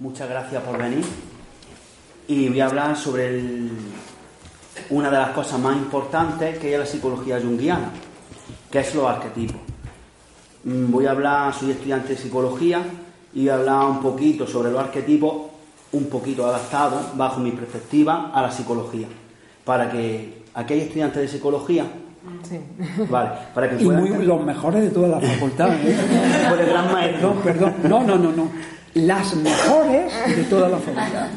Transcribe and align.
Muchas 0.00 0.28
gracias 0.28 0.62
por 0.62 0.78
venir. 0.78 1.04
Y 2.28 2.48
voy 2.48 2.60
a 2.60 2.66
hablar 2.66 2.96
sobre 2.96 3.42
una 4.90 5.10
de 5.10 5.18
las 5.18 5.30
cosas 5.30 5.58
más 5.58 5.76
importantes 5.76 6.56
que 6.58 6.72
es 6.72 6.78
la 6.78 6.86
psicología 6.86 7.40
junguiana, 7.40 7.90
que 8.70 8.78
es 8.78 8.94
los 8.94 9.04
arquetipos. 9.06 9.60
Mm, 10.62 10.92
voy 10.92 11.06
a 11.06 11.10
hablar, 11.10 11.52
soy 11.52 11.72
estudiante 11.72 12.10
de 12.10 12.16
psicología 12.16 12.80
y 13.34 13.40
voy 13.40 13.48
a 13.48 13.54
hablar 13.56 13.86
un 13.86 14.00
poquito 14.00 14.46
sobre 14.46 14.70
los 14.70 14.80
arquetipos, 14.80 15.50
un 15.90 16.06
poquito 16.06 16.46
adaptados 16.46 17.16
bajo 17.16 17.40
mi 17.40 17.50
perspectiva 17.50 18.30
a 18.32 18.42
la 18.42 18.52
psicología, 18.52 19.08
para 19.64 19.90
que 19.90 20.44
aquellos 20.54 20.84
estudiantes 20.86 21.22
de 21.22 21.28
psicología 21.28 21.86
Sí. 22.42 22.60
Vale, 23.08 23.30
para 23.54 23.70
que 23.70 23.82
Y 23.82 23.86
muy, 23.86 24.10
los 24.24 24.44
mejores 24.44 24.82
de 24.82 24.90
toda 24.90 25.08
la 25.08 25.20
facultad. 25.20 25.70
¿eh? 25.72 25.96
Por 26.50 26.60
el 26.60 26.68
gran 26.68 26.92
maestro. 26.92 27.34
No, 27.34 27.40
perdón. 27.40 27.74
No, 27.84 28.02
no, 28.02 28.16
no, 28.16 28.32
no. 28.32 28.50
Las 28.94 29.34
mejores 29.36 30.12
de 30.36 30.44
toda 30.44 30.68
la 30.68 30.78
facultad. 30.78 31.28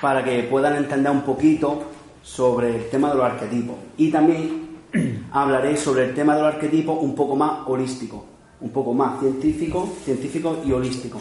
para 0.00 0.22
que 0.22 0.42
puedan 0.42 0.76
entender 0.76 1.10
un 1.10 1.22
poquito 1.22 1.82
sobre 2.22 2.76
el 2.76 2.90
tema 2.90 3.08
de 3.10 3.14
los 3.14 3.24
arquetipos. 3.24 3.76
Y 3.96 4.10
también 4.10 4.80
hablaré 5.32 5.76
sobre 5.76 6.04
el 6.04 6.14
tema 6.14 6.36
de 6.36 6.42
los 6.42 6.54
arquetipos 6.54 6.98
un 7.00 7.14
poco 7.14 7.36
más 7.36 7.66
holístico, 7.66 8.24
un 8.60 8.70
poco 8.70 8.92
más 8.92 9.20
científico, 9.20 9.88
científico 10.04 10.58
y 10.66 10.72
holístico. 10.72 11.20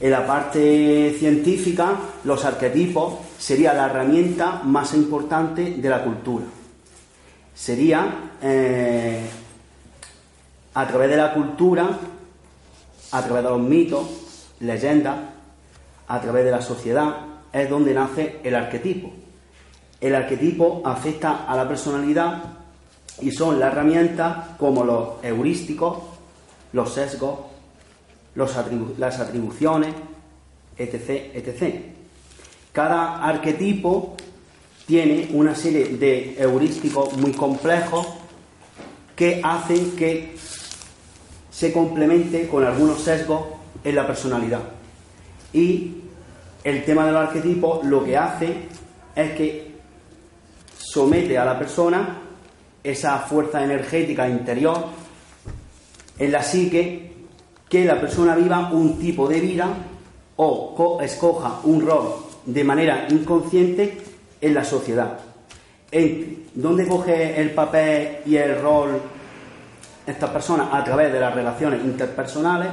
En 0.00 0.10
la 0.10 0.26
parte 0.26 1.14
científica, 1.18 1.92
los 2.24 2.44
arquetipos 2.44 3.14
sería 3.38 3.74
la 3.74 3.86
herramienta 3.86 4.62
más 4.64 4.94
importante 4.94 5.76
de 5.76 5.88
la 5.88 6.02
cultura. 6.02 6.44
Sería 7.54 8.30
eh, 8.42 9.20
a 10.74 10.86
través 10.86 11.10
de 11.10 11.16
la 11.16 11.34
cultura, 11.34 11.90
a 13.12 13.22
través 13.22 13.44
de 13.44 13.50
los 13.50 13.60
mitos, 13.60 14.06
leyendas, 14.60 15.16
a 16.08 16.20
través 16.20 16.44
de 16.44 16.50
la 16.50 16.62
sociedad, 16.62 17.16
es 17.52 17.68
donde 17.68 17.94
nace 17.94 18.40
el 18.42 18.54
arquetipo. 18.54 19.10
El 20.00 20.14
arquetipo 20.14 20.82
afecta 20.84 21.44
a 21.46 21.56
la 21.56 21.68
personalidad 21.68 22.42
y 23.20 23.30
son 23.30 23.60
las 23.60 23.72
herramientas 23.72 24.56
como 24.58 24.84
los 24.84 25.08
heurísticos, 25.22 25.98
los 26.72 26.92
sesgos, 26.92 27.40
las 28.34 29.20
atribuciones, 29.20 29.94
etc., 30.78 31.34
etc. 31.34 31.74
Cada 32.72 33.24
arquetipo 33.24 34.16
tiene 34.86 35.28
una 35.32 35.54
serie 35.54 35.96
de 35.96 36.36
heurísticos 36.38 37.16
muy 37.16 37.32
complejos 37.32 38.06
que 39.14 39.40
hacen 39.44 39.96
que 39.96 40.34
se 41.60 41.74
complemente 41.74 42.48
con 42.48 42.64
algunos 42.64 43.02
sesgos 43.02 43.42
en 43.84 43.94
la 43.94 44.06
personalidad. 44.06 44.60
Y 45.52 45.96
el 46.64 46.84
tema 46.86 47.04
de 47.04 47.12
los 47.12 47.20
arquetipos 47.28 47.84
lo 47.84 48.02
que 48.02 48.16
hace 48.16 48.54
es 49.14 49.30
que 49.32 49.70
somete 50.78 51.36
a 51.36 51.44
la 51.44 51.58
persona 51.58 52.16
esa 52.82 53.18
fuerza 53.18 53.62
energética 53.62 54.26
interior 54.26 54.86
en 56.18 56.32
la 56.32 56.42
psique 56.42 57.12
que 57.68 57.84
la 57.84 58.00
persona 58.00 58.34
viva 58.34 58.70
un 58.72 58.98
tipo 58.98 59.28
de 59.28 59.40
vida 59.40 59.68
o 60.36 60.74
co- 60.74 61.02
escoja 61.02 61.60
un 61.64 61.82
rol 61.86 62.14
de 62.46 62.64
manera 62.64 63.06
inconsciente 63.10 63.98
en 64.40 64.54
la 64.54 64.64
sociedad. 64.64 65.18
¿Dónde 66.54 66.88
coge 66.88 67.38
el 67.38 67.50
papel 67.50 68.20
y 68.24 68.36
el 68.36 68.62
rol 68.62 68.98
estas 70.10 70.30
personas? 70.30 70.68
A 70.72 70.82
través 70.84 71.12
de 71.12 71.20
las 71.20 71.34
relaciones 71.34 71.84
interpersonales, 71.84 72.68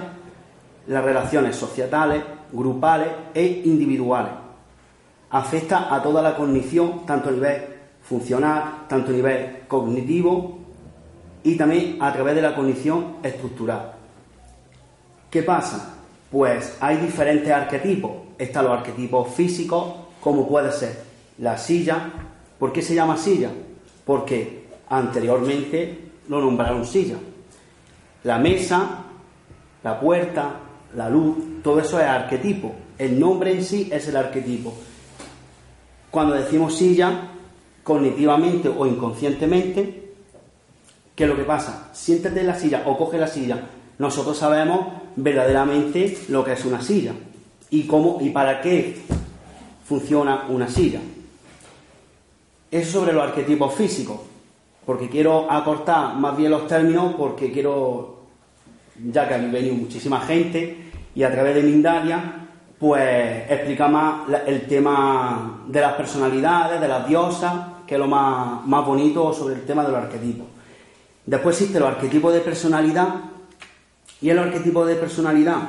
las 0.87 1.03
relaciones 1.03 1.55
societales, 1.55 2.23
grupales 2.51 3.09
e 3.33 3.61
individuales. 3.65 4.31
Afecta 5.29 5.93
a 5.93 6.01
toda 6.01 6.21
la 6.21 6.35
cognición, 6.35 7.05
tanto 7.05 7.29
a 7.29 7.31
nivel 7.33 7.61
funcional, 8.01 8.85
tanto 8.87 9.11
a 9.11 9.13
nivel 9.13 9.59
cognitivo 9.67 10.57
y 11.43 11.55
también 11.55 11.97
a 12.01 12.13
través 12.13 12.35
de 12.35 12.41
la 12.41 12.55
cognición 12.55 13.17
estructural. 13.21 13.93
¿Qué 15.29 15.43
pasa? 15.43 15.95
Pues 16.31 16.77
hay 16.79 16.97
diferentes 16.97 17.51
arquetipos. 17.51 18.11
Están 18.37 18.65
los 18.65 18.77
arquetipos 18.77 19.33
físicos, 19.33 19.93
como 20.21 20.47
puede 20.47 20.71
ser 20.71 21.03
la 21.39 21.57
silla. 21.57 22.11
¿Por 22.57 22.71
qué 22.71 22.81
se 22.81 22.95
llama 22.95 23.17
silla? 23.17 23.49
Porque 24.05 24.67
anteriormente 24.89 26.06
lo 26.27 26.41
nombraron 26.41 26.85
silla. 26.85 27.17
La 28.23 28.37
mesa, 28.37 29.05
la 29.83 29.99
puerta, 29.99 30.59
la 30.95 31.09
luz, 31.09 31.37
todo 31.63 31.79
eso 31.79 31.99
es 31.99 32.05
arquetipo. 32.05 32.73
El 32.97 33.19
nombre 33.19 33.51
en 33.51 33.63
sí 33.63 33.89
es 33.91 34.07
el 34.07 34.17
arquetipo. 34.17 34.73
Cuando 36.11 36.35
decimos 36.35 36.75
silla, 36.75 37.29
cognitivamente 37.83 38.69
o 38.69 38.85
inconscientemente, 38.85 40.11
¿qué 41.15 41.23
es 41.23 41.29
lo 41.29 41.35
que 41.35 41.43
pasa? 41.43 41.89
Siéntate 41.93 42.41
en 42.41 42.47
la 42.47 42.59
silla 42.59 42.83
o 42.85 42.97
coge 42.97 43.17
la 43.17 43.27
silla. 43.27 43.61
Nosotros 43.99 44.37
sabemos 44.37 44.87
verdaderamente 45.15 46.17
lo 46.29 46.43
que 46.43 46.53
es 46.53 46.65
una 46.65 46.81
silla 46.81 47.13
y 47.69 47.83
cómo 47.83 48.19
y 48.21 48.29
para 48.29 48.61
qué 48.61 49.01
funciona 49.85 50.45
una 50.49 50.69
silla. 50.69 50.99
Eso 52.69 52.99
sobre 52.99 53.13
los 53.13 53.23
arquetipos 53.23 53.73
físicos, 53.73 54.19
porque 54.87 55.09
quiero 55.09 55.51
acortar 55.51 56.15
más 56.15 56.37
bien 56.37 56.49
los 56.49 56.65
términos, 56.65 57.13
porque 57.17 57.51
quiero, 57.51 58.21
ya 59.11 59.27
que 59.27 59.33
ha 59.33 59.37
venido 59.37 59.75
muchísima 59.75 60.21
gente 60.21 60.91
y 61.13 61.23
a 61.23 61.29
través 61.29 61.55
de 61.55 61.63
Mindalia, 61.63 62.47
pues 62.79 63.51
explicar 63.51 63.91
más 63.91 64.21
el 64.45 64.65
tema 64.65 65.61
de 65.67 65.81
las 65.81 65.91
personalidades, 65.95 66.79
de 66.79 66.87
las 66.87 67.05
diosas, 67.05 67.53
que 67.85 67.95
es 67.95 67.99
lo 67.99 68.07
más, 68.07 68.65
más 68.65 68.85
bonito 68.85 69.33
sobre 69.33 69.55
el 69.55 69.65
tema 69.65 69.83
de 69.83 69.91
los 69.91 70.03
arquetipos. 70.03 70.47
Después 71.25 71.57
existe 71.57 71.81
los 71.81 71.89
arquetipos 71.89 72.33
de 72.33 72.39
personalidad, 72.39 73.09
y 74.21 74.29
el 74.29 74.39
arquetipo 74.39 74.85
de 74.85 74.95
personalidad, 74.95 75.63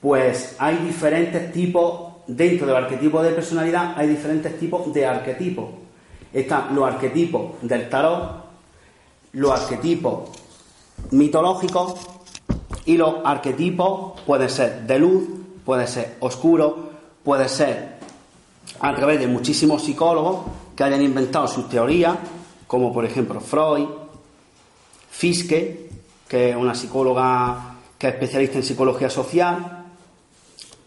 pues 0.00 0.54
hay 0.60 0.76
diferentes 0.76 1.52
tipos, 1.52 2.12
dentro 2.28 2.68
del 2.68 2.76
arquetipo 2.76 3.20
de 3.24 3.32
personalidad 3.32 3.94
hay 3.96 4.06
diferentes 4.06 4.56
tipos 4.56 4.94
de 4.94 5.04
arquetipos. 5.04 5.87
Están 6.32 6.74
los 6.74 6.84
arquetipos 6.84 7.52
del 7.62 7.88
tarot, 7.88 8.44
los 9.32 9.50
arquetipos 9.50 10.30
mitológicos 11.10 11.94
y 12.84 12.96
los 12.96 13.16
arquetipos 13.24 14.20
pueden 14.26 14.50
ser 14.50 14.86
de 14.86 14.98
luz, 14.98 15.24
puede 15.64 15.86
ser 15.86 16.16
oscuro, 16.20 16.90
puede 17.22 17.48
ser 17.48 17.98
a 18.80 18.94
través 18.94 19.20
de 19.20 19.26
muchísimos 19.26 19.82
psicólogos 19.82 20.40
que 20.76 20.84
hayan 20.84 21.02
inventado 21.02 21.48
sus 21.48 21.68
teorías, 21.68 22.16
como 22.66 22.92
por 22.92 23.04
ejemplo 23.04 23.40
Freud, 23.40 23.88
Fiske, 25.10 25.90
que 26.28 26.50
es 26.50 26.56
una 26.56 26.74
psicóloga 26.74 27.74
que 27.98 28.08
es 28.08 28.14
especialista 28.14 28.58
en 28.58 28.64
psicología 28.64 29.10
social, 29.10 29.84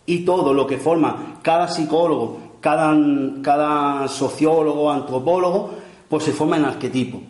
y 0.06 0.26
todo 0.26 0.54
lo 0.54 0.66
que 0.66 0.78
forma 0.78 1.40
cada 1.42 1.68
psicólogo, 1.68 2.40
cada, 2.62 2.98
cada 3.42 4.08
sociólogo, 4.08 4.90
antropólogo, 4.90 5.72
pues 6.08 6.24
se 6.24 6.32
forma 6.32 6.58
en 6.58 6.66
arquetipo. 6.66 7.22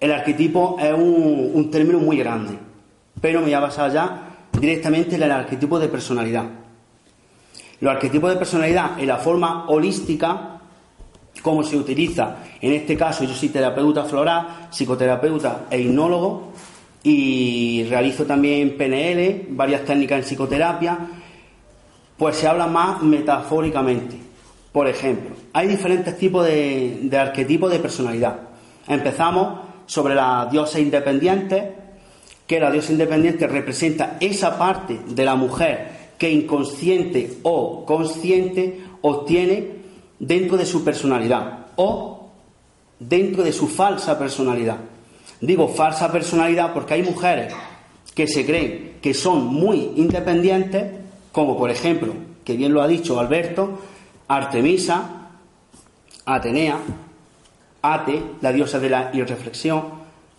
El 0.00 0.12
arquetipo 0.12 0.76
es 0.80 0.92
un, 0.92 1.50
un 1.54 1.70
término 1.70 1.98
muy 1.98 2.16
grande, 2.16 2.58
pero 3.20 3.38
me 3.38 3.46
voy 3.46 3.54
a 3.54 3.60
basar 3.60 3.92
ya 3.92 4.22
directamente 4.58 5.16
en 5.16 5.22
el 5.22 5.30
arquetipo 5.30 5.78
de 5.78 5.88
personalidad. 5.88 6.44
Los 7.80 7.92
arquetipos 7.92 8.30
de 8.30 8.36
personalidad 8.36 8.98
en 8.98 9.06
la 9.06 9.18
forma 9.18 9.68
holística, 9.68 10.60
como 11.42 11.62
se 11.62 11.76
utiliza, 11.76 12.38
en 12.60 12.72
este 12.72 12.96
caso 12.96 13.22
yo 13.22 13.34
soy 13.34 13.50
terapeuta 13.50 14.04
floral, 14.04 14.68
psicoterapeuta 14.70 15.66
e 15.70 15.80
hipnólogo, 15.80 16.52
y 17.02 17.84
realizo 17.84 18.24
también 18.24 18.76
PNL, 18.76 19.46
varias 19.50 19.84
técnicas 19.84 20.18
en 20.18 20.24
psicoterapia, 20.24 20.98
pues 22.16 22.36
se 22.36 22.48
habla 22.48 22.66
más 22.66 23.02
metafóricamente. 23.02 24.27
Por 24.78 24.86
ejemplo, 24.86 25.34
hay 25.54 25.66
diferentes 25.66 26.16
tipos 26.16 26.46
de, 26.46 27.10
arquetipos 27.18 27.68
de 27.68 27.80
personalidad. 27.80 28.38
Empezamos 28.86 29.58
sobre 29.86 30.14
la 30.14 30.46
diosa 30.48 30.78
independiente, 30.78 31.74
que 32.46 32.60
la 32.60 32.70
diosa 32.70 32.92
independiente 32.92 33.48
representa 33.48 34.18
esa 34.20 34.56
parte 34.56 35.00
de 35.04 35.24
la 35.24 35.34
mujer 35.34 36.12
que 36.16 36.30
inconsciente 36.30 37.38
o 37.42 37.84
consciente 37.84 38.78
obtiene 39.02 39.66
dentro 40.20 40.56
de 40.56 40.64
su 40.64 40.84
personalidad 40.84 41.66
o 41.74 42.30
dentro 43.00 43.42
de 43.42 43.52
su 43.52 43.66
falsa 43.66 44.16
personalidad. 44.16 44.76
Digo 45.40 45.66
falsa 45.66 46.12
personalidad 46.12 46.72
porque 46.72 46.94
hay 46.94 47.02
mujeres 47.02 47.52
que 48.14 48.28
se 48.28 48.46
creen 48.46 48.92
que 49.02 49.12
son 49.12 49.44
muy 49.44 49.90
independientes, 49.96 50.84
como 51.32 51.58
por 51.58 51.68
ejemplo, 51.68 52.12
que 52.44 52.56
bien 52.56 52.72
lo 52.72 52.80
ha 52.80 52.86
dicho 52.86 53.18
Alberto, 53.18 53.76
Artemisa, 54.28 55.30
Atenea, 56.26 56.78
Ate, 57.82 58.22
la 58.40 58.52
diosa 58.52 58.78
de 58.78 58.90
la 58.90 59.10
irreflexión, 59.14 59.84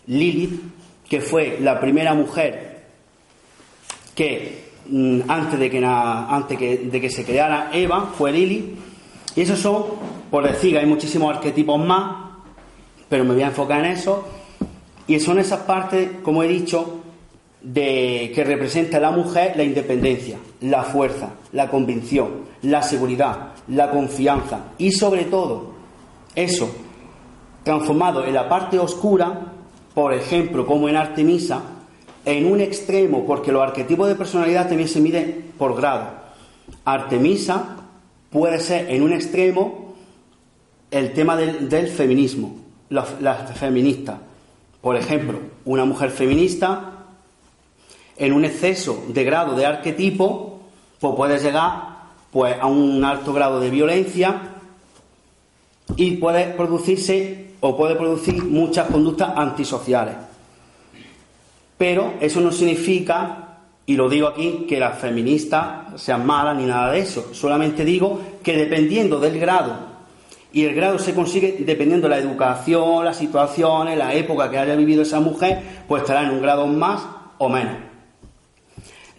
Lilith, 0.07 0.61
que 1.07 1.21
fue 1.21 1.57
la 1.59 1.79
primera 1.79 2.13
mujer 2.13 2.85
que 4.13 4.71
mm, 4.87 5.21
antes, 5.27 5.59
de 5.59 5.69
que, 5.69 5.83
antes 5.83 6.59
de 6.59 7.01
que 7.01 7.09
se 7.09 7.25
creara 7.25 7.71
Eva, 7.73 8.11
fue 8.15 8.31
Lilith. 8.31 8.77
Y 9.35 9.41
esos 9.41 9.59
son, 9.59 9.85
por 10.29 10.43
decir, 10.43 10.77
hay 10.77 10.85
muchísimos 10.85 11.35
arquetipos 11.35 11.79
más, 11.83 12.31
pero 13.07 13.23
me 13.23 13.33
voy 13.33 13.43
a 13.43 13.47
enfocar 13.47 13.85
en 13.85 13.91
eso. 13.91 14.27
Y 15.07 15.19
son 15.19 15.39
esas 15.39 15.61
partes, 15.61 16.09
como 16.21 16.43
he 16.43 16.47
dicho, 16.47 16.98
de 17.61 18.31
que 18.33 18.43
representa 18.43 18.99
la 18.99 19.11
mujer 19.11 19.53
la 19.55 19.63
independencia, 19.63 20.37
la 20.61 20.83
fuerza, 20.83 21.31
la 21.51 21.69
convicción, 21.69 22.45
la 22.61 22.81
seguridad, 22.81 23.53
la 23.67 23.91
confianza 23.91 24.71
y 24.77 24.91
sobre 24.91 25.25
todo 25.25 25.71
eso 26.35 26.69
transformado 27.63 28.25
en 28.25 28.33
la 28.33 28.47
parte 28.47 28.79
oscura, 28.79 29.51
por 29.93 30.13
ejemplo, 30.13 30.65
como 30.65 30.89
en 30.89 30.95
Artemisa, 30.95 31.61
en 32.25 32.51
un 32.51 32.61
extremo, 32.61 33.25
porque 33.25 33.51
los 33.51 33.61
arquetipos 33.61 34.07
de 34.07 34.15
personalidad 34.15 34.67
también 34.67 34.89
se 34.89 35.01
miden 35.01 35.51
por 35.57 35.75
grado. 35.75 36.09
Artemisa 36.85 37.77
puede 38.29 38.59
ser 38.59 38.89
en 38.89 39.03
un 39.03 39.13
extremo 39.13 39.93
el 40.91 41.13
tema 41.13 41.35
del, 41.35 41.87
feminismo, 41.89 42.55
la, 42.89 43.03
feminista. 43.03 44.19
Por 44.81 44.95
ejemplo, 44.95 45.39
una 45.65 45.85
mujer 45.85 46.09
feminista 46.09 46.98
en 48.19 48.33
un 48.33 48.45
exceso 48.45 49.05
de 49.07 49.23
grado 49.23 49.55
de 49.55 49.65
arquetipo, 49.65 50.59
pues 50.99 51.15
puede 51.15 51.39
llegar 51.39 51.99
pues, 52.31 52.55
a 52.59 52.67
un 52.67 53.03
alto 53.03 53.33
grado 53.33 53.59
de 53.59 53.69
violencia 53.69 54.41
y 55.95 56.17
puede 56.17 56.45
producirse 56.53 57.51
o 57.61 57.75
puede 57.75 57.95
producir 57.95 58.43
muchas 58.43 58.87
conductas 58.87 59.31
antisociales. 59.35 60.15
Pero 61.77 62.15
eso 62.19 62.41
no 62.41 62.51
significa, 62.51 63.57
y 63.85 63.95
lo 63.95 64.09
digo 64.09 64.27
aquí, 64.27 64.65
que 64.67 64.79
las 64.79 64.99
feministas 64.99 66.01
sean 66.01 66.25
malas 66.25 66.57
ni 66.57 66.65
nada 66.65 66.91
de 66.91 66.99
eso. 66.99 67.33
Solamente 67.33 67.85
digo 67.85 68.19
que 68.43 68.57
dependiendo 68.57 69.19
del 69.19 69.39
grado, 69.39 69.89
y 70.51 70.65
el 70.65 70.73
grado 70.73 70.97
se 70.97 71.13
consigue 71.13 71.57
dependiendo 71.59 72.07
de 72.07 72.15
la 72.15 72.21
educación, 72.21 73.05
las 73.05 73.17
situaciones, 73.17 73.97
la 73.97 74.13
época 74.13 74.49
que 74.49 74.57
haya 74.57 74.75
vivido 74.75 75.03
esa 75.03 75.19
mujer, 75.19 75.61
pues 75.87 76.01
estará 76.01 76.23
en 76.23 76.31
un 76.31 76.41
grado 76.41 76.65
más 76.67 77.01
o 77.37 77.49
menos. 77.49 77.88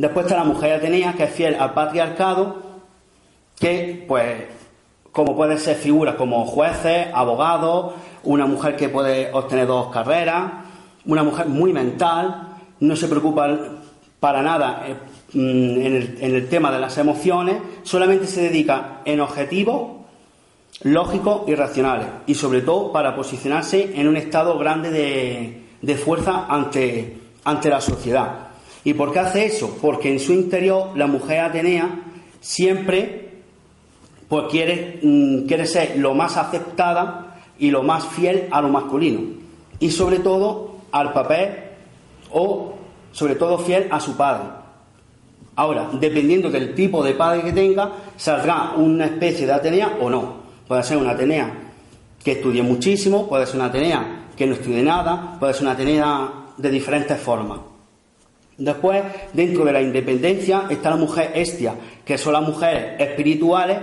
Después 0.01 0.25
está 0.25 0.39
la 0.39 0.45
mujer 0.45 0.73
atenea, 0.73 1.13
que 1.13 1.25
es 1.25 1.31
fiel 1.31 1.57
al 1.61 1.75
patriarcado, 1.75 2.57
que 3.59 4.03
pues 4.09 4.45
como 5.13 5.37
pueden 5.37 5.59
ser 5.59 5.77
figuras 5.77 6.15
como 6.15 6.47
jueces, 6.47 7.09
abogados, 7.13 7.93
una 8.23 8.47
mujer 8.47 8.77
que 8.77 8.89
puede 8.89 9.31
obtener 9.31 9.67
dos 9.67 9.93
carreras, 9.93 10.53
una 11.05 11.23
mujer 11.23 11.49
muy 11.49 11.75
mental, 11.75 12.49
no 12.81 12.97
se 12.97 13.09
preocupa 13.09 13.47
para 14.19 14.41
nada 14.41 14.87
eh, 14.87 14.95
mm, 15.35 16.23
en 16.23 16.35
el, 16.35 16.49
tema 16.49 16.73
de 16.73 16.79
las 16.79 16.97
emociones, 16.97 17.57
solamente 17.83 18.27
se 18.27 18.45
dedica 18.45 19.03
en 19.05 19.21
objetivos 19.21 19.99
lógicos 20.83 21.43
y 21.47 21.55
racionales 21.55 22.07
y 22.27 22.35
sobre 22.35 22.63
todo 22.63 22.91
para 22.91 23.15
posicionarse 23.15 23.93
en 24.01 24.09
un 24.09 24.17
estado 24.17 24.57
grande 24.57 24.91
de, 25.83 25.97
fuerza 25.97 26.47
ante, 26.49 27.19
ante 27.45 27.69
la 27.69 27.83
sociedad. 27.83 28.50
¿Y 28.85 28.95
por 28.95 29.13
qué 29.13 29.19
hace 29.19 29.47
eso? 29.47 29.77
Porque 29.81 30.11
en 30.11 30.21
su 30.21 30.33
interior 30.33 30.97
la 30.97 31.07
mujer 31.07 31.41
atenea 31.41 32.03
siempre 32.41 33.31
pues 34.29 34.45
quiere, 34.49 35.01
mm, 35.03 35.47
quiere 35.47 35.67
ser 35.67 35.99
lo 35.99 36.15
más 36.15 36.37
aceptada 36.37 37.41
y 37.59 37.71
lo 37.71 37.83
más 37.83 38.07
fiel 38.07 38.49
a 38.51 38.63
lo 38.63 38.69
masculino. 38.69 39.21
Y 39.81 39.91
sobre 39.91 40.21
todo 40.21 40.77
al 40.93 41.13
papel 41.13 41.57
o 42.31 42.75
sobre 43.13 43.35
todo 43.35 43.59
fiel 43.59 43.89
a 43.91 43.99
su 43.99 44.17
padre. 44.17 44.49
Ahora, 45.57 45.91
dependiendo 45.93 46.49
del 46.49 46.75
tipo 46.75 47.03
de 47.03 47.15
padre 47.15 47.43
que 47.43 47.53
tenga, 47.53 47.91
saldrá 48.17 48.73
una 48.77 49.07
especie 49.07 49.47
de 49.47 49.53
Atenea 49.53 49.99
o 50.01 50.09
no. 50.09 50.35
Puede 50.67 50.85
ser 50.85 50.97
una 50.97 51.11
Atenea 51.11 51.53
que 52.23 52.33
estudie 52.33 52.63
muchísimo, 52.63 53.29
puede 53.29 53.47
ser 53.47 53.57
una 53.57 53.67
Atenea 53.67 54.29
que 54.37 54.47
no 54.47 54.55
estudie 54.55 54.83
nada, 54.83 55.37
puede 55.41 55.53
ser 55.53 55.63
una 55.63 55.73
Atenea 55.73 56.33
de 56.57 56.71
diferentes 56.71 57.19
formas. 57.21 57.70
Después, 58.61 59.03
dentro 59.33 59.65
de 59.65 59.73
la 59.73 59.81
independencia, 59.81 60.67
está 60.69 60.91
la 60.91 60.97
mujer 60.97 61.33
estia, 61.35 61.75
que 62.05 62.19
son 62.19 62.35
las 62.35 62.43
mujeres 62.43 63.01
espirituales 63.01 63.79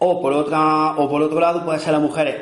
o 0.00 0.20
por, 0.20 0.32
otra, 0.32 0.96
o 0.96 1.08
por 1.08 1.22
otro 1.22 1.38
lado 1.38 1.64
puede 1.64 1.78
ser 1.78 1.92
las 1.92 2.02
mujeres 2.02 2.34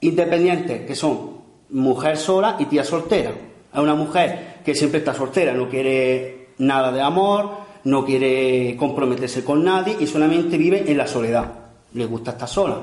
independientes, 0.00 0.86
que 0.86 0.94
son 0.94 1.40
mujer 1.70 2.16
sola 2.16 2.54
y 2.60 2.66
tía 2.66 2.84
soltera. 2.84 3.32
Es 3.72 3.80
una 3.80 3.96
mujer 3.96 4.58
que 4.64 4.76
siempre 4.76 4.98
está 5.00 5.12
soltera, 5.12 5.52
no 5.54 5.68
quiere 5.68 6.50
nada 6.58 6.92
de 6.92 7.00
amor, 7.00 7.50
no 7.82 8.04
quiere 8.04 8.76
comprometerse 8.78 9.42
con 9.42 9.64
nadie 9.64 9.96
y 9.98 10.06
solamente 10.06 10.56
vive 10.56 10.84
en 10.86 10.98
la 10.98 11.08
soledad. 11.08 11.52
Le 11.94 12.06
gusta 12.06 12.30
estar 12.30 12.48
sola. 12.48 12.78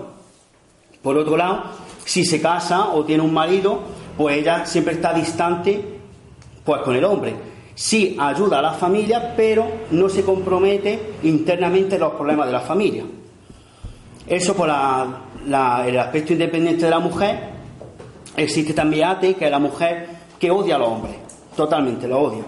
Por 1.01 1.17
otro 1.17 1.37
lado, 1.37 1.63
si 2.03 2.25
se 2.25 2.41
casa 2.41 2.89
o 2.89 3.05
tiene 3.05 3.23
un 3.23 3.33
marido, 3.33 3.79
pues 4.17 4.39
ella 4.39 4.65
siempre 4.65 4.95
está 4.95 5.13
distante 5.13 5.81
pues 6.65 6.81
con 6.81 6.97
el 6.97 7.05
hombre. 7.05 7.52
Sí 7.75 8.15
ayuda 8.19 8.59
a 8.59 8.61
la 8.61 8.73
familia, 8.73 9.33
pero 9.35 9.65
no 9.91 10.07
se 10.09 10.23
compromete 10.23 11.13
internamente 11.23 11.95
en 11.95 12.01
los 12.01 12.13
problemas 12.13 12.45
de 12.47 12.51
la 12.53 12.59
familia. 12.59 13.03
Eso 14.27 14.53
por 14.53 14.69
el 14.69 15.99
aspecto 15.99 16.33
independiente 16.33 16.85
de 16.85 16.91
la 16.91 16.99
mujer. 16.99 17.39
Existe 18.37 18.73
también 18.73 19.07
Ate, 19.07 19.33
que 19.35 19.45
es 19.45 19.51
la 19.51 19.59
mujer 19.59 20.07
que 20.39 20.49
odia 20.51 20.75
a 20.75 20.79
los 20.79 20.87
hombres, 20.87 21.15
totalmente 21.55 22.07
lo 22.07 22.19
odia. 22.19 22.43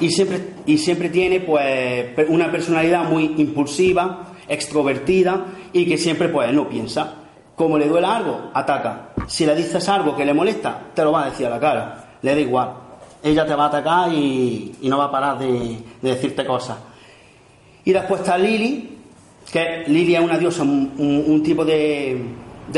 Y 0.00 0.10
siempre, 0.10 0.54
y 0.66 0.78
siempre 0.78 1.08
tiene 1.08 1.40
pues 1.40 2.14
una 2.28 2.50
personalidad 2.50 3.04
muy 3.04 3.34
impulsiva, 3.38 4.32
extrovertida 4.46 5.46
y 5.72 5.86
que 5.86 5.98
siempre 5.98 6.28
pues 6.28 6.52
no 6.52 6.68
piensa. 6.68 7.14
Como 7.56 7.76
le 7.76 7.88
duele 7.88 8.06
algo, 8.06 8.50
ataca. 8.54 9.10
Si 9.26 9.44
le 9.44 9.56
dices 9.56 9.88
algo 9.88 10.14
que 10.14 10.24
le 10.24 10.32
molesta, 10.32 10.80
te 10.94 11.02
lo 11.02 11.12
va 11.12 11.24
a 11.24 11.30
decir 11.30 11.46
a 11.46 11.50
la 11.50 11.58
cara. 11.58 12.04
Le 12.22 12.34
da 12.34 12.40
igual. 12.40 12.87
Ella 13.22 13.46
te 13.46 13.54
va 13.54 13.64
a 13.64 13.68
atacar 13.68 14.12
y, 14.12 14.74
no 14.82 14.98
va 14.98 15.04
a 15.04 15.10
parar 15.10 15.38
de, 15.38 15.78
decirte 16.02 16.44
cosas. 16.44 16.78
Y 17.84 17.92
después 17.92 18.20
está 18.20 18.38
Lili, 18.38 18.96
que 19.50 19.84
Lilia 19.86 20.18
es 20.18 20.24
una 20.24 20.38
diosa, 20.38 20.62
un, 20.62 21.42
tipo 21.44 21.64
de, 21.64 22.20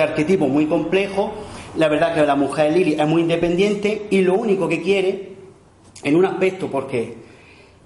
arquetipo 0.00 0.46
muy 0.48 0.66
complejo. 0.66 1.32
La 1.76 1.88
verdad 1.88 2.14
que 2.14 2.22
la 2.24 2.36
mujer 2.36 2.72
Lili 2.72 2.94
es 2.94 3.06
muy 3.06 3.22
independiente 3.22 4.06
y 4.10 4.22
lo 4.22 4.34
único 4.34 4.68
que 4.68 4.80
quiere, 4.80 5.30
en 6.02 6.16
un 6.16 6.24
aspecto, 6.24 6.68
porque 6.68 7.16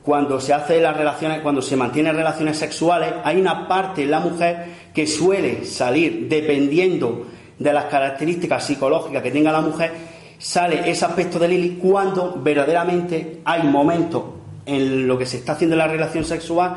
cuando 0.05 0.39
se 0.39 0.53
hace 0.53 0.81
las 0.81 0.97
relaciones, 0.97 1.41
cuando 1.41 1.63
se 1.63 1.77
mantienen 1.77 2.15
relaciones 2.15 2.59
sexuales, 2.59 3.15
hay 3.25 3.41
una 3.41 3.67
parte 3.67 4.03
en 4.03 4.11
la 4.11 4.21
mujer 4.21 4.67
que 4.93 5.07
suele 5.07 5.65
salir 5.65 6.29
dependiendo 6.29 7.27
de 7.59 7.73
las 7.73 7.87
características 7.87 8.67
psicológicas 8.67 9.23
que 9.23 9.31
tenga 9.31 9.51
la 9.51 9.61
mujer, 9.61 9.93
sale 10.39 10.89
ese 10.91 11.05
aspecto 11.05 11.39
de 11.39 11.49
Lili 11.49 11.79
cuando 11.81 12.41
verdaderamente 12.43 13.41
hay 13.45 13.63
momentos 13.63 14.23
en 14.67 15.07
lo 15.07 15.19
que 15.19 15.27
se 15.27 15.39
está 15.39 15.53
haciendo 15.53 15.75
en 15.75 15.79
la 15.79 15.89
relación 15.89 16.25
sexual 16.25 16.77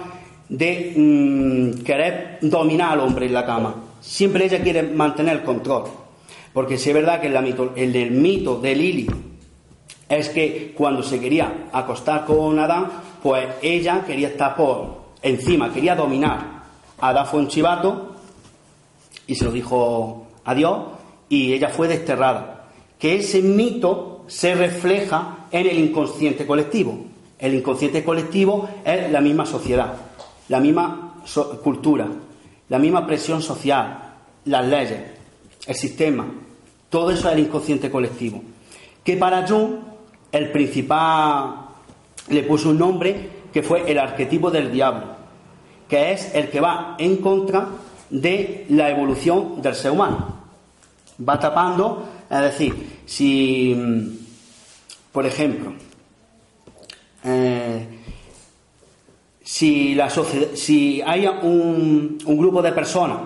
de 0.50 0.94
mm, 0.96 1.84
querer 1.84 2.40
dominar 2.42 2.94
al 2.94 3.02
hombre 3.02 3.26
en 3.26 3.34
la 3.34 3.46
cama. 3.46 3.76
Siempre 4.02 4.46
ella 4.46 4.62
quiere 4.62 4.84
mantener 4.84 5.38
el 5.38 5.44
control. 5.44 5.86
Porque 6.54 6.78
si 6.78 6.90
es 6.90 6.96
verdad 6.96 7.22
que 7.22 7.28
el, 7.28 7.42
mito, 7.44 7.74
el 7.76 8.12
mito 8.12 8.60
de 8.60 8.76
Lili 8.76 9.08
es 10.10 10.30
que 10.30 10.74
cuando 10.76 11.04
se 11.04 11.20
quería 11.20 11.68
acostar 11.72 12.26
con 12.26 12.58
Adán, 12.58 12.88
pues 13.22 13.48
ella 13.62 14.04
quería 14.06 14.30
estar 14.30 14.56
por 14.56 15.08
encima, 15.22 15.72
quería 15.72 15.96
dominar. 15.96 16.64
Adán 17.00 17.28
fue 17.28 17.42
un 17.42 17.48
chivato 17.48 18.16
y 19.28 19.36
se 19.36 19.46
lo 19.46 19.52
dijo 19.52 20.28
a 20.46 20.56
Dios 20.56 20.80
y 21.30 21.54
ella 21.54 21.70
fue 21.70 21.88
desterrada. 21.88 22.57
Que 23.00 23.18
ese 23.18 23.42
mito 23.42 24.26
se 24.28 24.56
refleja 24.56 25.48
en 25.52 25.68
el 25.68 25.80
inconsciente 25.80 26.46
colectivo. 26.46 27.06
El 27.40 27.54
inconsciente 27.54 28.04
colectivo 28.04 28.68
es 28.84 29.12
la 29.12 29.22
misma 29.22 29.46
sociedad 29.46 30.08
la 30.50 30.60
misma 30.60 31.14
cultura, 31.64 32.08
la 32.70 32.80
misma 32.80 33.06
presión 33.06 33.42
social, 33.42 34.16
las 34.46 34.66
leyes, 34.66 35.02
el 35.66 35.76
sistema, 35.76 36.26
todo 36.90 37.12
eso 37.12 37.28
es 37.28 37.34
el 37.34 37.40
inconsciente 37.40 37.92
colectivo. 37.92 38.42
Que 39.04 39.18
para 39.18 39.46
Jung, 39.48 39.74
el 40.32 40.52
principal 40.52 41.56
le 42.30 42.44
puso 42.44 42.70
un 42.70 42.80
nombre 42.80 43.30
que 43.52 43.62
fue 43.62 43.90
el 43.90 44.00
arquetipo 44.00 44.50
del 44.52 44.72
diablo, 44.72 45.06
que 45.88 46.14
es 46.14 46.34
el 46.34 46.50
que 46.50 46.62
va 46.62 46.96
en 46.98 47.18
contra 47.18 47.68
de 48.10 48.66
la 48.70 48.90
evolución 48.90 49.62
del 49.62 49.76
ser 49.76 49.92
humano. 49.92 50.38
Va 51.28 51.40
tapando, 51.40 52.08
es 52.30 52.42
decir, 52.42 52.74
si, 53.06 53.74
mm, 53.76 54.10
por 55.12 55.26
ejemplo, 55.26 55.74
eh, 57.24 57.88
si, 59.44 61.02
hay 61.06 61.28
un, 61.28 62.18
grupo 62.26 62.62
de 62.62 62.72
personas 62.74 63.20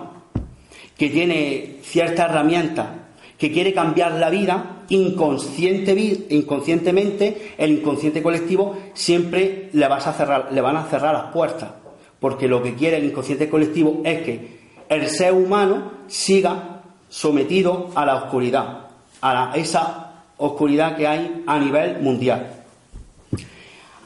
que 0.97 1.09
tiene 1.09 1.77
cierta 1.81 2.25
herramienta 2.25 2.97
que 3.37 3.51
quiere 3.51 3.73
cambiar 3.73 4.13
la 4.13 4.29
vida, 4.29 4.83
inconsciente, 4.89 5.93
inconscientemente, 6.29 7.53
el 7.57 7.71
inconsciente 7.71 8.21
colectivo 8.21 8.77
siempre 8.93 9.69
le, 9.73 9.85
a 9.85 9.99
cerrar, 10.13 10.49
le 10.51 10.61
van 10.61 10.77
a 10.77 10.85
cerrar 10.85 11.13
las 11.13 11.33
puertas. 11.33 11.71
Porque 12.19 12.47
lo 12.47 12.61
que 12.61 12.75
quiere 12.75 12.97
el 12.97 13.05
inconsciente 13.05 13.49
colectivo 13.49 14.01
es 14.05 14.21
que 14.21 14.59
el 14.89 15.07
ser 15.09 15.33
humano 15.33 15.91
siga 16.07 16.83
sometido 17.09 17.89
a 17.95 18.05
la 18.05 18.15
oscuridad, 18.15 18.80
a 19.21 19.51
esa 19.55 20.11
oscuridad 20.37 20.97
que 20.97 21.07
hay 21.07 21.43
a 21.45 21.59
nivel 21.59 22.01
mundial. 22.01 22.61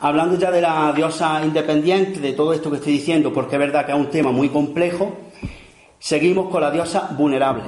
Hablando 0.02 0.38
ya 0.38 0.52
de 0.52 0.62
la 0.62 0.92
diosa 0.94 1.44
independiente, 1.44 2.20
de 2.20 2.34
todo 2.34 2.54
esto 2.54 2.70
que 2.70 2.78
estoy 2.78 2.94
diciendo, 2.94 3.34
porque 3.34 3.56
es 3.56 3.60
verdad 3.60 3.86
que 3.86 3.94
es 3.94 3.98
un 3.98 4.10
tema 4.10 4.32
muy 4.32 4.50
complejo, 4.50 5.16
seguimos 5.98 6.50
con 6.50 6.62
la 6.62 6.70
diosa 6.70 7.10
vulnerable. 7.18 7.64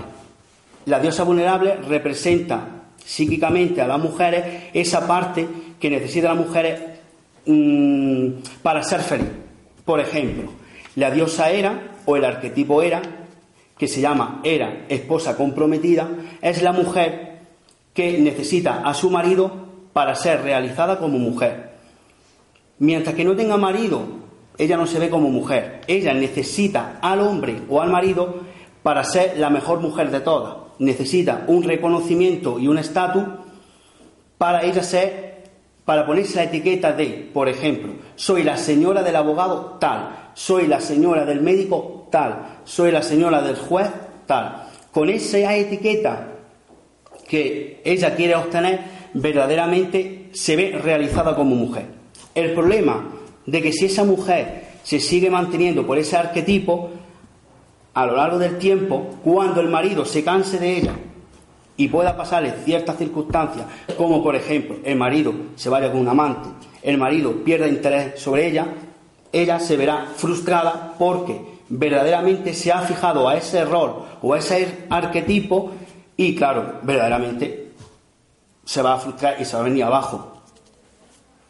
La 0.85 0.99
diosa 0.99 1.23
vulnerable 1.23 1.77
representa 1.77 2.67
psíquicamente 3.03 3.81
a 3.81 3.87
las 3.87 3.99
mujeres 3.99 4.69
esa 4.73 5.07
parte 5.07 5.47
que 5.79 5.89
necesitan 5.89 6.37
las 6.37 6.45
mujeres 6.45 6.81
mm, 7.45 8.29
para 8.61 8.83
ser 8.83 9.01
feliz. 9.01 9.29
Por 9.85 10.01
ejemplo, 10.01 10.51
la 10.95 11.09
diosa 11.11 11.49
Hera 11.49 11.79
o 12.05 12.17
el 12.17 12.25
arquetipo 12.25 12.81
Hera, 12.81 13.01
que 13.77 13.87
se 13.87 14.01
llama 14.01 14.41
Hera, 14.43 14.85
esposa 14.89 15.37
comprometida, 15.37 16.09
es 16.41 16.61
la 16.61 16.73
mujer 16.73 17.26
que 17.97 18.19
necesita 18.19 18.87
a 18.87 18.93
su 18.93 19.09
marido 19.09 19.51
para 19.91 20.13
ser 20.13 20.43
realizada 20.43 20.99
como 20.99 21.17
mujer. 21.17 21.71
Mientras 22.77 23.15
que 23.15 23.25
no 23.25 23.35
tenga 23.35 23.57
marido, 23.57 24.03
ella 24.55 24.77
no 24.77 24.85
se 24.85 24.99
ve 24.99 25.09
como 25.09 25.31
mujer. 25.31 25.81
Ella 25.87 26.13
necesita 26.13 26.99
al 27.01 27.21
hombre 27.21 27.63
o 27.67 27.81
al 27.81 27.89
marido 27.89 28.41
para 28.83 29.03
ser 29.03 29.39
la 29.39 29.49
mejor 29.49 29.79
mujer 29.79 30.11
de 30.11 30.19
todas 30.19 30.67
necesita 30.79 31.45
un 31.47 31.63
reconocimiento 31.63 32.59
y 32.59 32.67
un 32.67 32.77
estatus 32.77 33.23
para 34.37 34.63
ella 34.63 34.83
ser, 34.83 35.49
para 35.85 36.05
ponerse 36.05 36.35
la 36.35 36.43
etiqueta 36.43 36.91
de, 36.91 37.29
por 37.33 37.49
ejemplo, 37.49 37.93
soy 38.15 38.43
la 38.43 38.57
señora 38.57 39.01
del 39.01 39.15
abogado 39.15 39.77
tal, 39.79 40.31
soy 40.35 40.67
la 40.67 40.79
señora 40.79 41.25
del 41.25 41.41
médico 41.41 42.07
tal, 42.11 42.59
soy 42.63 42.91
la 42.91 43.01
señora 43.01 43.41
del 43.41 43.55
juez 43.55 43.89
tal. 44.27 44.67
Con 44.91 45.09
esa 45.09 45.55
etiqueta 45.55 46.36
que 47.27 47.81
ella 47.83 48.15
quiere 48.15 48.35
obtener, 48.35 48.79
verdaderamente 49.13 50.29
se 50.31 50.55
ve 50.55 50.79
realizada 50.81 51.35
como 51.35 51.55
mujer. 51.55 51.85
El 52.35 52.53
problema 52.53 53.05
de 53.45 53.61
que 53.61 53.71
si 53.71 53.85
esa 53.85 54.03
mujer 54.03 54.67
se 54.83 54.99
sigue 54.99 55.29
manteniendo 55.29 55.85
por 55.85 55.97
ese 55.97 56.15
arquetipo, 56.15 56.91
a 57.93 58.05
lo 58.05 58.15
largo 58.15 58.37
del 58.37 58.57
tiempo, 58.59 59.17
cuando 59.23 59.59
el 59.59 59.69
marido 59.69 60.05
se 60.05 60.23
canse 60.23 60.59
de 60.59 60.77
ella 60.77 60.93
y 61.75 61.87
pueda 61.87 62.15
pasarle 62.15 62.53
ciertas 62.63 62.97
circunstancias, 62.97 63.65
como 63.97 64.23
por 64.23 64.35
ejemplo 64.35 64.77
el 64.83 64.95
marido 64.95 65.33
se 65.55 65.69
vaya 65.69 65.91
con 65.91 66.01
un 66.01 66.07
amante, 66.07 66.49
el 66.83 66.97
marido 66.97 67.43
pierda 67.43 67.67
interés 67.67 68.19
sobre 68.19 68.47
ella, 68.47 68.67
ella 69.31 69.59
se 69.59 69.77
verá 69.77 70.07
frustrada 70.15 70.93
porque 70.99 71.41
verdaderamente 71.69 72.53
se 72.53 72.71
ha 72.71 72.81
fijado 72.81 73.27
a 73.27 73.35
ese 73.35 73.59
error 73.59 74.03
o 74.21 74.33
a 74.33 74.37
ese 74.37 74.85
arquetipo 74.89 75.71
y 76.17 76.35
claro, 76.35 76.79
verdaderamente 76.81 77.73
se 78.65 78.81
va 78.81 78.95
a 78.95 78.97
frustrar 78.97 79.39
y 79.39 79.45
se 79.45 79.55
va 79.55 79.61
a 79.61 79.65
venir 79.65 79.83
abajo. 79.83 80.33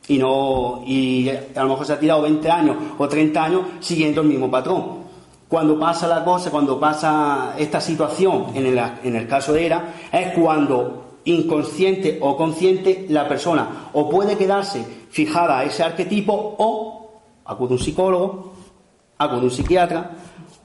Y 0.09 0.17
no 0.17 0.83
y 0.85 1.29
a 1.29 1.63
lo 1.63 1.69
mejor 1.69 1.85
se 1.85 1.93
ha 1.93 1.99
tirado 1.99 2.21
20 2.21 2.51
años 2.51 2.77
o 2.97 3.07
30 3.07 3.43
años 3.43 3.61
siguiendo 3.79 4.21
el 4.21 4.27
mismo 4.27 4.51
patrón. 4.51 5.07
Cuando 5.47 5.79
pasa 5.79 6.07
la 6.07 6.23
cosa, 6.25 6.51
cuando 6.51 6.77
pasa 6.79 7.55
esta 7.57 7.79
situación, 7.79 8.47
en 8.53 8.65
el, 8.65 8.77
en 9.03 9.15
el 9.15 9.27
caso 9.27 9.53
de 9.53 9.65
ERA, 9.65 9.93
es 10.11 10.33
cuando 10.33 11.19
inconsciente 11.23 12.19
o 12.21 12.35
consciente 12.37 13.05
la 13.09 13.27
persona 13.27 13.89
o 13.93 14.09
puede 14.09 14.37
quedarse 14.37 14.85
fijada 15.09 15.59
a 15.59 15.63
ese 15.63 15.83
arquetipo 15.83 16.55
o 16.57 17.21
acude 17.45 17.73
un 17.73 17.79
psicólogo, 17.79 18.53
acude 19.17 19.45
un 19.45 19.51
psiquiatra 19.51 20.11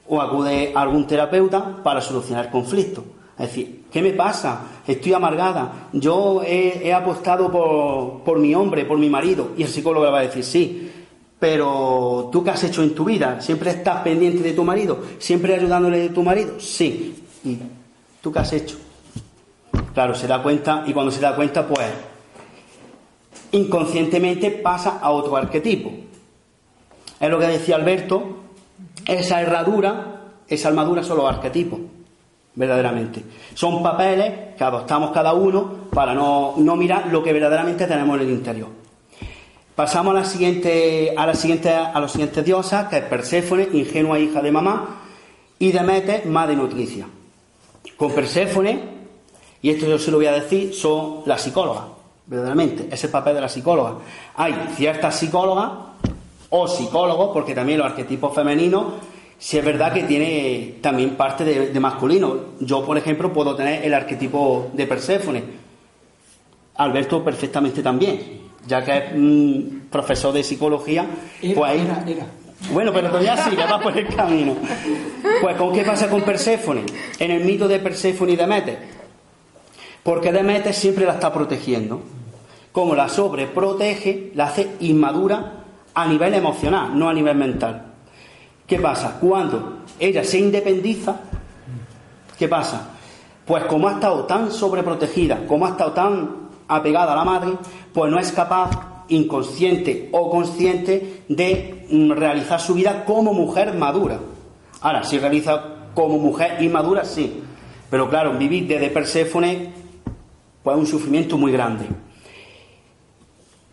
o 0.09 0.21
acude 0.21 0.73
a 0.75 0.82
algún 0.82 1.06
terapeuta 1.06 1.82
para 1.82 2.00
solucionar 2.00 2.47
el 2.47 2.50
conflicto. 2.50 3.04
Es 3.38 3.47
decir, 3.49 3.81
¿qué 3.92 4.02
me 4.02 4.12
pasa? 4.12 4.62
Estoy 4.87 5.12
amargada. 5.12 5.88
Yo 5.92 6.42
he, 6.42 6.92
apostado 6.92 7.50
por, 7.50 8.22
por, 8.22 8.38
mi 8.38 8.54
hombre, 8.54 8.84
por 8.84 8.99
mi 8.99 9.11
marido. 9.11 9.50
Y 9.56 9.62
el 9.62 9.68
psicólogo 9.68 10.06
le 10.06 10.12
va 10.12 10.18
a 10.20 10.22
decir, 10.22 10.44
sí, 10.44 10.92
pero 11.38 12.28
tú 12.30 12.42
qué 12.42 12.50
has 12.50 12.64
hecho 12.64 12.82
en 12.82 12.94
tu 12.94 13.04
vida? 13.04 13.40
¿Siempre 13.40 13.70
estás 13.70 14.02
pendiente 14.02 14.42
de 14.42 14.52
tu 14.52 14.64
marido? 14.64 15.00
¿Siempre 15.18 15.54
ayudándole 15.54 16.06
a 16.06 16.12
tu 16.14 16.22
marido? 16.22 16.58
Sí. 16.61 17.22
¿Y 17.44 17.58
tú 18.20 18.32
qué 18.32 18.38
has 18.38 18.52
hecho? 18.52 18.76
Claro, 19.92 20.14
se 20.14 20.26
da 20.26 20.42
cuenta 20.42 20.84
y 20.87 20.92
cuando 20.92 21.11
se 21.11 21.20
da 21.20 21.34
cuenta, 21.34 21.66
pues 21.66 21.88
inconscientemente 23.52 24.50
pasa 24.50 24.99
a 25.00 25.11
otro 25.11 25.37
arquetipo. 25.37 25.92
Es 27.20 27.30
lo 27.30 27.38
que 27.38 27.46
decía 27.46 27.76
Alberto, 27.76 28.38
esa 29.06 29.40
herradura, 29.40 30.22
esa 30.49 30.68
armadura 30.68 31.02
son 31.02 31.18
los 31.18 31.26
arquetipos, 31.26 31.80
verdaderamente. 32.54 33.23
Son 33.54 33.82
papeles 33.82 34.54
que 34.56 34.64
adoptamos 34.64 35.11
cada 35.11 35.32
uno 35.32 35.88
para 35.92 36.14
no, 36.14 36.54
no 36.59 36.76
mirar 36.76 37.09
lo 37.09 37.23
que 37.23 37.32
verdaderamente 37.32 37.87
tenemos 37.87 38.16
en 38.21 38.26
el 38.26 38.32
interior. 38.32 38.68
Pasamos 39.75 40.14
a 40.14 40.21
la 40.21 40.25
siguiente, 40.26 41.14
a 41.16 41.26
la 41.26 41.35
siguiente, 41.35 41.71
a 41.71 41.99
los 41.99 42.12
siguientes 42.12 42.44
diosas, 42.44 42.88
que 42.88 42.99
es 42.99 43.04
Perséfone, 43.04 43.68
ingenua 43.73 44.18
hija 44.18 44.42
de 44.42 44.52
mamá, 44.52 45.00
y 45.59 45.73
Demeter, 45.73 46.26
madre 46.26 46.54
nutricia. 46.54 47.06
Con 47.97 48.12
Perséfone, 48.12 48.82
y 49.62 49.71
esto 49.71 49.87
yo 49.87 49.99
se 49.99 50.11
lo 50.11 50.18
voy 50.18 50.26
a 50.26 50.32
decir, 50.32 50.75
son 50.75 51.23
las 51.25 51.40
psicólogas, 51.40 51.85
verdaderamente, 52.26 52.88
es 52.90 53.02
el 53.04 53.11
papel 53.11 53.35
de 53.35 53.40
la 53.40 53.49
psicóloga. 53.49 53.94
Hay 54.37 54.54
ciertas 54.76 55.18
psicólogas 55.18 55.71
o 56.50 56.68
psicólogos, 56.68 57.30
porque 57.32 57.54
también 57.54 57.78
los 57.78 57.87
arquetipos 57.87 58.35
femeninos, 58.35 58.85
si 59.42 59.58
es 59.58 59.64
verdad 59.64 59.92
que 59.92 60.04
tiene 60.04 60.76
también 60.80 61.16
parte 61.16 61.44
de, 61.44 61.70
de 61.70 61.80
masculino. 61.80 62.37
Yo, 62.61 62.84
por 62.84 62.96
ejemplo, 62.96 63.32
puedo 63.32 63.56
tener 63.56 63.84
el 63.84 63.92
arquetipo 63.92 64.70
de 64.72 64.87
Perséfone. 64.87 65.42
Alberto 66.76 67.25
perfectamente 67.25 67.82
también 67.82 68.42
ya 68.66 68.84
que 68.84 68.96
es 68.96 69.04
profesor 69.90 70.32
de 70.32 70.42
psicología, 70.42 71.06
pues 71.54 71.80
era, 71.80 72.04
era. 72.06 72.26
Bueno, 72.72 72.92
pero 72.92 73.08
todavía 73.08 73.37
sí, 73.37 73.56
ya 73.56 73.66
va 73.66 73.80
por 73.80 73.96
el 73.96 74.06
camino. 74.14 74.54
Pues, 75.40 75.56
¿con 75.56 75.72
qué 75.72 75.82
pasa 75.82 76.08
con 76.08 76.22
Perséfone? 76.22 76.82
En 77.18 77.30
el 77.32 77.44
mito 77.44 77.66
de 77.66 77.80
Perséfone 77.80 78.32
y 78.32 78.37
Demeter. 78.37 78.78
Porque 80.02 80.32
Demeter 80.32 80.72
siempre 80.72 81.04
la 81.04 81.14
está 81.14 81.32
protegiendo. 81.32 82.02
Como 82.70 82.94
la 82.94 83.08
sobreprotege, 83.08 84.30
la 84.34 84.44
hace 84.44 84.70
inmadura 84.80 85.64
a 85.94 86.06
nivel 86.06 86.34
emocional, 86.34 86.96
no 86.96 87.08
a 87.08 87.14
nivel 87.14 87.37
mental. 87.37 87.91
¿Qué 88.72 88.78
pasa? 88.78 89.18
Cuando 89.20 89.80
ella 90.00 90.24
se 90.24 90.38
independiza, 90.38 91.14
¿qué 92.38 92.48
pasa? 92.48 92.88
Pues 93.44 93.64
como 93.64 93.86
ha 93.86 93.92
estado 93.92 94.24
tan 94.24 94.50
sobreprotegida, 94.50 95.46
como 95.46 95.66
ha 95.66 95.72
estado 95.72 95.92
tan 95.92 96.30
apegada 96.68 97.12
a 97.12 97.16
la 97.16 97.22
madre, 97.22 97.52
pues 97.92 98.10
no 98.10 98.18
es 98.18 98.32
capaz, 98.32 98.70
inconsciente 99.08 100.08
o 100.12 100.30
consciente, 100.30 101.24
de 101.28 101.86
mm, 101.90 102.12
realizar 102.12 102.58
su 102.62 102.72
vida 102.72 103.04
como 103.04 103.34
mujer 103.34 103.74
madura. 103.74 104.18
Ahora, 104.80 105.04
si 105.04 105.18
realiza 105.18 105.90
como 105.92 106.16
mujer 106.16 106.62
inmadura, 106.62 107.04
sí. 107.04 107.42
Pero 107.90 108.08
claro, 108.08 108.38
vivir 108.38 108.66
desde 108.66 108.88
Perséfone, 108.88 109.70
pues 110.62 110.74
es 110.74 110.80
un 110.80 110.86
sufrimiento 110.86 111.36
muy 111.36 111.52
grande. 111.52 111.84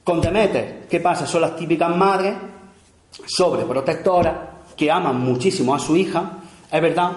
Con 0.03 0.19
Demeter, 0.19 0.87
¿qué 0.89 0.99
pasa? 0.99 1.25
Son 1.25 1.39
las 1.39 1.55
típicas 1.55 1.95
madres 1.95 2.35
sobreprotectoras 3.25 4.58
que 4.79 4.89
aman 4.89 5.19
muchísimo 5.19 5.75
a 5.75 5.79
su 5.79 5.97
hija. 5.97 6.37
Es 6.71 6.81
verdad 6.81 7.11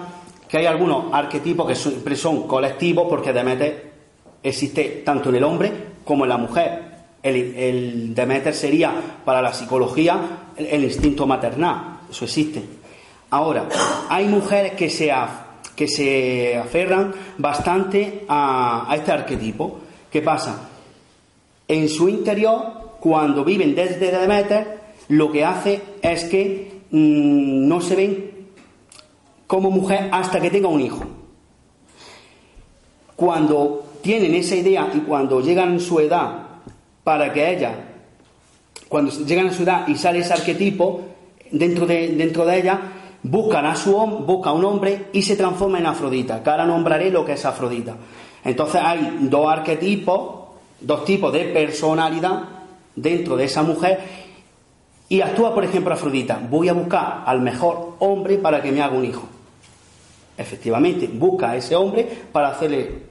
que 0.49 0.57
hay 0.57 0.65
algunos 0.65 1.05
arquetipos 1.13 1.65
que 1.65 1.75
siempre 1.75 2.17
son 2.17 2.45
colectivos 2.45 3.07
porque 3.09 3.31
Demeter 3.31 3.93
existe 4.43 5.01
tanto 5.05 5.29
en 5.29 5.35
el 5.35 5.45
hombre 5.45 5.71
como 6.03 6.25
en 6.25 6.29
la 6.29 6.37
mujer. 6.37 6.91
El, 7.23 8.13
Demeter 8.13 8.53
sería 8.53 8.93
para 9.23 9.41
la 9.41 9.53
psicología 9.53 10.19
el, 10.57 10.83
instinto 10.83 11.25
maternal, 11.25 12.01
eso 12.11 12.25
existe. 12.25 12.61
Ahora, 13.29 13.69
hay 14.09 14.27
mujeres 14.27 14.73
que 14.73 14.89
se 14.89 15.13
que 15.73 15.87
se 15.87 16.57
aferran 16.57 17.13
bastante 17.37 18.25
a 18.27 18.93
este 18.93 19.11
arquetipo. 19.13 19.79
¿Qué 20.11 20.21
pasa? 20.21 20.69
En 21.67 21.87
su 21.87 22.09
interior, 22.09 22.97
cuando 22.99 23.45
viven 23.45 23.73
desde 23.73 24.11
Demeter, 24.11 24.81
lo 25.07 25.31
que 25.31 25.45
hace 25.45 25.81
es 26.01 26.25
que 26.25 26.72
mm, 26.93 27.67
no 27.67 27.81
se 27.81 27.95
ven 27.95 28.31
como 29.47 29.69
mujer 29.69 30.09
hasta 30.11 30.39
que 30.39 30.49
tenga 30.49 30.69
un 30.69 30.81
hijo. 30.81 31.03
Cuando 33.15 33.85
tienen 34.01 34.33
esa 34.35 34.55
idea 34.55 34.89
y 34.93 34.99
cuando 34.99 35.41
llegan 35.41 35.75
a 35.75 35.79
su 35.79 35.99
edad 35.99 36.47
para 37.03 37.31
que 37.31 37.53
ella, 37.53 37.75
cuando 38.87 39.11
llegan 39.11 39.47
a 39.47 39.53
su 39.53 39.63
edad 39.63 39.87
y 39.87 39.95
sale 39.95 40.19
ese 40.19 40.33
arquetipo 40.33 41.01
dentro 41.51 41.85
de, 41.85 42.09
dentro 42.09 42.45
de 42.45 42.59
ella, 42.59 42.79
buscan 43.23 43.65
a 43.65 43.75
su 43.75 43.93
busca 43.93 44.51
un 44.51 44.65
hombre 44.65 45.07
y 45.13 45.21
se 45.21 45.35
transforma 45.35 45.79
en 45.79 45.85
Afrodita, 45.85 46.43
que 46.43 46.49
ahora 46.49 46.65
nombraré 46.65 47.09
lo 47.09 47.25
que 47.25 47.33
es 47.33 47.45
Afrodita. 47.45 47.95
Entonces 48.43 48.81
hay 48.83 49.17
dos 49.21 49.47
arquetipos, 49.51 50.49
dos 50.81 51.05
tipos 51.05 51.31
de 51.31 51.45
personalidad 51.45 52.43
dentro 52.95 53.35
de 53.37 53.45
esa 53.45 53.63
mujer 53.63 54.22
y 55.13 55.21
actúa, 55.21 55.53
por 55.53 55.63
ejemplo, 55.63 55.93
Afrodita, 55.93 56.41
voy 56.49 56.69
a 56.69 56.73
buscar 56.73 57.21
al 57.27 57.39
mejor 57.39 57.97
hombre 57.99 58.39
para 58.39 58.63
que 58.63 58.71
me 58.71 58.81
haga 58.81 58.95
un 58.95 59.05
hijo. 59.05 59.27
Efectivamente, 60.35 61.07
busca 61.07 61.51
a 61.51 61.55
ese 61.55 61.75
hombre 61.75 62.09
para 62.31 62.47
hacerle 62.47 63.03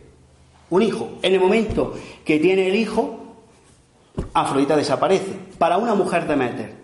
un 0.71 0.82
hijo. 0.82 1.11
En 1.23 1.35
el 1.35 1.38
momento 1.38 1.94
que 2.25 2.40
tiene 2.40 2.66
el 2.66 2.75
hijo, 2.75 3.21
Afrodita 4.35 4.76
desaparece. 4.76 5.32
Para 5.59 5.78
una 5.78 5.94
mujer 5.94 6.23
de 6.23 6.30
Demeter, 6.30 6.75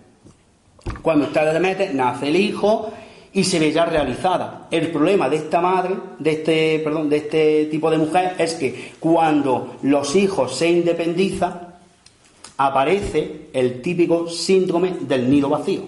cuando 1.03 1.25
está 1.25 1.45
de 1.47 1.53
Demeter, 1.53 1.93
nace 1.97 2.29
el 2.29 2.37
hijo 2.37 2.93
y 3.33 3.43
se 3.43 3.59
ve 3.59 3.73
ya 3.73 3.87
realizada. 3.87 4.69
El 4.71 4.93
problema 4.93 5.29
de 5.29 5.35
esta 5.35 5.61
madre, 5.61 5.97
de 6.21 6.31
este, 6.31 6.79
perdón, 6.79 7.11
de 7.11 7.17
este 7.17 7.65
tipo 7.65 7.91
de 7.91 7.99
mujer, 7.99 8.37
es 8.39 8.55
que 8.55 8.93
cuando 9.01 9.79
los 9.83 10.15
hijos 10.15 10.55
se 10.55 10.69
independizan, 10.69 11.68
aparece 12.59 13.49
el 13.53 13.81
típico 13.81 14.29
síndrome 14.29 14.97
del 15.01 15.31
nido 15.31 15.49
vacío, 15.49 15.83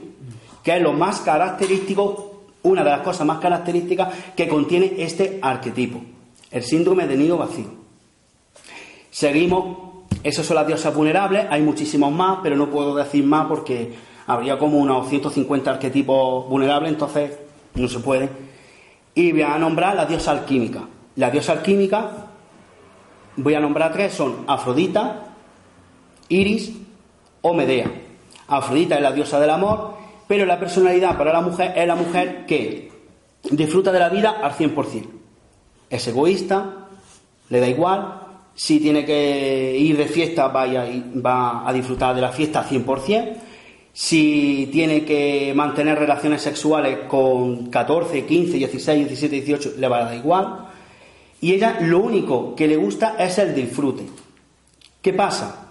que 0.62 0.76
es 0.76 0.82
lo 0.82 0.92
más 0.92 1.20
característico, 1.20 2.44
una 2.62 2.84
de 2.84 2.90
las 2.90 3.00
cosas 3.00 3.26
más 3.26 3.38
características 3.38 4.14
que 4.36 4.48
contiene 4.48 4.94
este 4.98 5.40
arquetipo, 5.42 6.00
el 6.50 6.62
síndrome 6.62 7.06
del 7.06 7.18
nido 7.18 7.36
vacío. 7.36 7.66
Seguimos, 9.10 10.06
esos 10.22 10.46
son 10.46 10.56
las 10.56 10.66
diosas 10.66 10.94
vulnerables, 10.94 11.46
hay 11.50 11.60
muchísimos 11.60 12.12
más, 12.12 12.38
pero 12.42 12.56
no 12.56 12.70
puedo 12.70 12.94
decir 12.94 13.24
más 13.24 13.46
porque 13.46 13.92
habría 14.26 14.56
como 14.56 14.78
unos 14.78 15.08
150 15.08 15.72
arquetipos 15.72 16.48
vulnerables, 16.48 16.92
entonces 16.92 17.32
no 17.74 17.88
se 17.88 17.98
puede. 17.98 18.28
Y 19.12 19.32
voy 19.32 19.42
a 19.42 19.58
nombrar 19.58 19.96
la 19.96 20.06
diosa 20.06 20.30
alquímica. 20.30 20.82
La 21.16 21.30
diosa 21.32 21.52
alquímica, 21.52 22.28
voy 23.36 23.54
a 23.54 23.60
nombrar 23.60 23.92
tres, 23.92 24.14
son 24.14 24.44
Afrodita, 24.46 25.29
Iris 26.30 26.72
o 27.42 27.52
Medea. 27.52 27.90
Afrodita 28.48 28.96
es 28.96 29.02
la 29.02 29.12
diosa 29.12 29.38
del 29.38 29.50
amor, 29.50 29.94
pero 30.26 30.46
la 30.46 30.58
personalidad 30.58 31.18
para 31.18 31.32
la 31.32 31.42
mujer 31.42 31.74
es 31.76 31.86
la 31.86 31.94
mujer 31.94 32.46
que 32.46 32.90
disfruta 33.50 33.92
de 33.92 33.98
la 33.98 34.08
vida 34.08 34.38
al 34.42 34.52
100%. 34.52 35.06
Es 35.90 36.08
egoísta, 36.08 36.86
le 37.48 37.60
da 37.60 37.68
igual, 37.68 38.22
si 38.54 38.80
tiene 38.80 39.04
que 39.04 39.76
ir 39.76 39.96
de 39.96 40.06
fiesta 40.06 40.48
vaya, 40.48 40.84
va 41.24 41.68
a 41.68 41.72
disfrutar 41.72 42.14
de 42.14 42.20
la 42.20 42.30
fiesta 42.30 42.60
al 42.60 42.66
100%, 42.66 43.36
si 43.92 44.68
tiene 44.70 45.04
que 45.04 45.52
mantener 45.54 45.98
relaciones 45.98 46.42
sexuales 46.42 47.00
con 47.08 47.66
14, 47.70 48.24
15, 48.24 48.56
16, 48.56 49.08
17, 49.08 49.36
18, 49.36 49.72
le 49.78 49.88
va 49.88 49.98
a 49.98 50.04
dar 50.04 50.14
igual. 50.14 50.68
Y 51.40 51.54
ella 51.54 51.78
lo 51.80 52.00
único 52.00 52.54
que 52.54 52.68
le 52.68 52.76
gusta 52.76 53.16
es 53.18 53.38
el 53.38 53.54
disfrute. 53.54 54.04
¿Qué 55.02 55.12
pasa? 55.12 55.69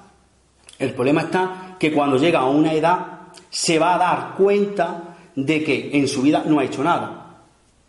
El 0.79 0.93
problema 0.93 1.21
está 1.21 1.75
que 1.77 1.91
cuando 1.91 2.17
llega 2.17 2.39
a 2.39 2.49
una 2.49 2.73
edad 2.73 3.19
se 3.49 3.77
va 3.77 3.95
a 3.95 3.97
dar 3.97 4.33
cuenta 4.35 5.03
de 5.35 5.63
que 5.63 5.91
en 5.93 6.07
su 6.07 6.21
vida 6.21 6.43
no 6.45 6.59
ha 6.59 6.63
hecho 6.63 6.83
nada. 6.83 7.25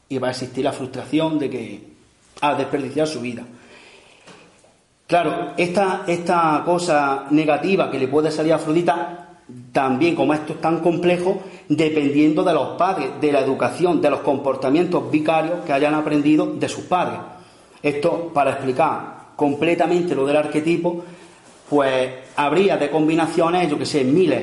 Y 0.08 0.18
va 0.18 0.28
a 0.28 0.30
existir 0.32 0.64
la 0.64 0.72
frustración 0.72 1.38
de 1.38 1.48
que 1.48 1.90
ha 2.40 2.54
desperdiciado 2.54 3.06
su 3.06 3.20
vida. 3.20 3.44
Claro, 5.06 5.54
esta, 5.56 6.04
esta 6.06 6.62
cosa 6.64 7.26
negativa 7.30 7.90
que 7.90 7.98
le 7.98 8.08
puede 8.08 8.30
salir 8.30 8.52
a 8.52 8.56
Afrodita, 8.56 9.28
también 9.72 10.14
como 10.14 10.34
esto 10.34 10.52
es 10.52 10.60
tan 10.60 10.80
complejo, 10.80 11.42
dependiendo 11.68 12.44
de 12.44 12.52
los 12.52 12.76
padres, 12.76 13.20
de 13.20 13.32
la 13.32 13.40
educación, 13.40 14.00
de 14.00 14.10
los 14.10 14.20
comportamientos 14.20 15.10
vicarios 15.10 15.64
que 15.66 15.72
hayan 15.72 15.94
aprendido 15.94 16.46
de 16.46 16.68
sus 16.68 16.84
padres. 16.84 17.18
Esto 17.82 18.30
para 18.32 18.52
explicar 18.52 19.20
completamente 19.34 20.14
lo 20.14 20.26
del 20.26 20.36
arquetipo, 20.36 21.04
pues 21.70 22.10
habría 22.34 22.76
de 22.76 22.90
combinaciones, 22.90 23.70
yo 23.70 23.78
que 23.78 23.86
sé, 23.86 24.02
miles, 24.02 24.42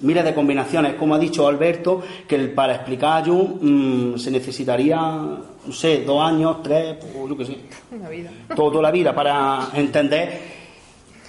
miles 0.00 0.24
de 0.24 0.34
combinaciones. 0.34 0.94
Como 0.94 1.14
ha 1.14 1.18
dicho 1.18 1.46
Alberto, 1.46 2.02
que 2.26 2.38
para 2.48 2.76
explicar 2.76 3.22
a 3.22 3.26
Jung 3.26 3.58
mm, 3.60 4.18
se 4.18 4.30
necesitaría, 4.30 4.96
no 4.96 5.72
sé, 5.72 6.02
dos 6.02 6.24
años, 6.24 6.62
tres, 6.62 6.96
o 7.14 7.28
yo 7.28 7.36
que 7.36 7.44
sé. 7.44 7.58
Una 7.92 8.08
vida. 8.08 8.30
Toda 8.56 8.80
la 8.80 8.90
vida 8.90 9.14
para 9.14 9.68
entender 9.74 10.40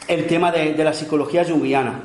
el 0.07 0.25
tema 0.27 0.49
de, 0.49 0.81
la 0.81 0.93
psicología 0.93 1.43
junguiana. 1.43 2.03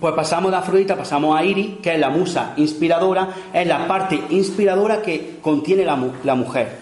Pues 0.00 0.14
pasamos 0.14 0.50
de 0.50 0.56
Afrodita, 0.56 0.96
pasamos 0.96 1.38
a 1.38 1.44
Iris, 1.44 1.76
que 1.80 1.94
es 1.94 2.00
la 2.00 2.10
musa 2.10 2.54
inspiradora, 2.56 3.28
es 3.52 3.66
la 3.66 3.86
parte 3.86 4.18
inspiradora 4.30 5.02
que 5.02 5.36
contiene 5.40 5.84
la, 5.84 6.02
la 6.24 6.34
mujer. 6.34 6.78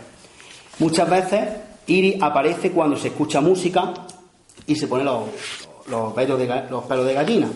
Muchas 0.78 1.10
veces 1.10 1.48
Iris 1.88 2.22
aparece 2.22 2.70
cuando 2.70 2.96
se 2.96 3.08
escucha 3.08 3.40
música, 3.40 3.92
y 4.66 4.74
se 4.74 4.86
pone 4.86 5.04
los, 5.04 5.22
los, 5.88 6.12
pelos, 6.12 6.38
de, 6.38 6.64
los 6.70 6.84
pelos 6.84 7.06
de 7.06 7.14
gallina. 7.14 7.48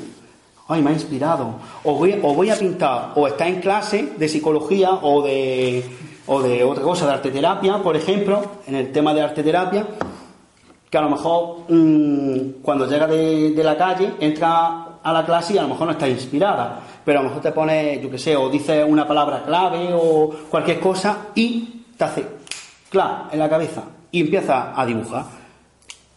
Ay, 0.69 0.83
me 0.83 0.91
ha 0.91 0.93
inspirado. 0.93 1.55
O 1.83 1.95
voy, 1.95 2.19
o 2.23 2.33
voy 2.33 2.51
a 2.51 2.57
pintar, 2.57 3.13
o 3.17 3.27
está 3.27 3.49
en 3.49 3.61
clase 3.61 4.13
de 4.17 4.29
psicología 4.29 4.93
o 5.03 5.23
de, 5.23 5.85
o 6.27 6.41
de 6.41 6.63
otra 6.63 6.85
cosa, 6.85 7.07
de 7.07 7.13
arte 7.13 7.31
terapia, 7.31 7.79
por 7.83 7.97
ejemplo, 7.97 8.43
en 8.67 8.77
el 8.77 8.93
tema 8.93 9.13
de 9.13 9.23
arte 9.23 9.43
terapia, 9.43 9.87
que 10.89 10.99
a 10.99 11.01
lo 11.03 11.11
mejor 11.11 11.65
mm, 11.69 12.63
cuando 12.63 12.87
llega 12.87 13.07
de, 13.09 13.51
de, 13.51 13.65
la 13.65 13.77
calle 13.77 14.13
entra 14.21 14.99
a 15.03 15.13
la 15.13 15.25
clase 15.25 15.55
y 15.55 15.59
a 15.59 15.63
lo 15.63 15.69
mejor 15.69 15.87
no 15.87 15.93
está 15.93 16.09
inspirada, 16.09 16.81
pero 17.05 17.19
a 17.19 17.23
lo 17.23 17.29
mejor 17.31 17.43
te 17.43 17.53
pone, 17.53 18.01
yo 18.01 18.11
qué 18.11 18.19
sé, 18.19 18.37
o 18.37 18.49
dice 18.49 18.85
una 18.85 19.07
palabra 19.07 19.43
clave 19.45 19.91
o 19.93 20.31
cualquier 20.49 20.79
cosa 20.79 21.31
y 21.35 21.85
te 21.97 22.05
hace 22.05 22.27
claro 22.89 23.25
en 23.33 23.39
la 23.39 23.49
cabeza 23.49 23.83
y 24.13 24.21
empieza 24.21 24.73
a 24.79 24.87
dibujar. 24.87 25.40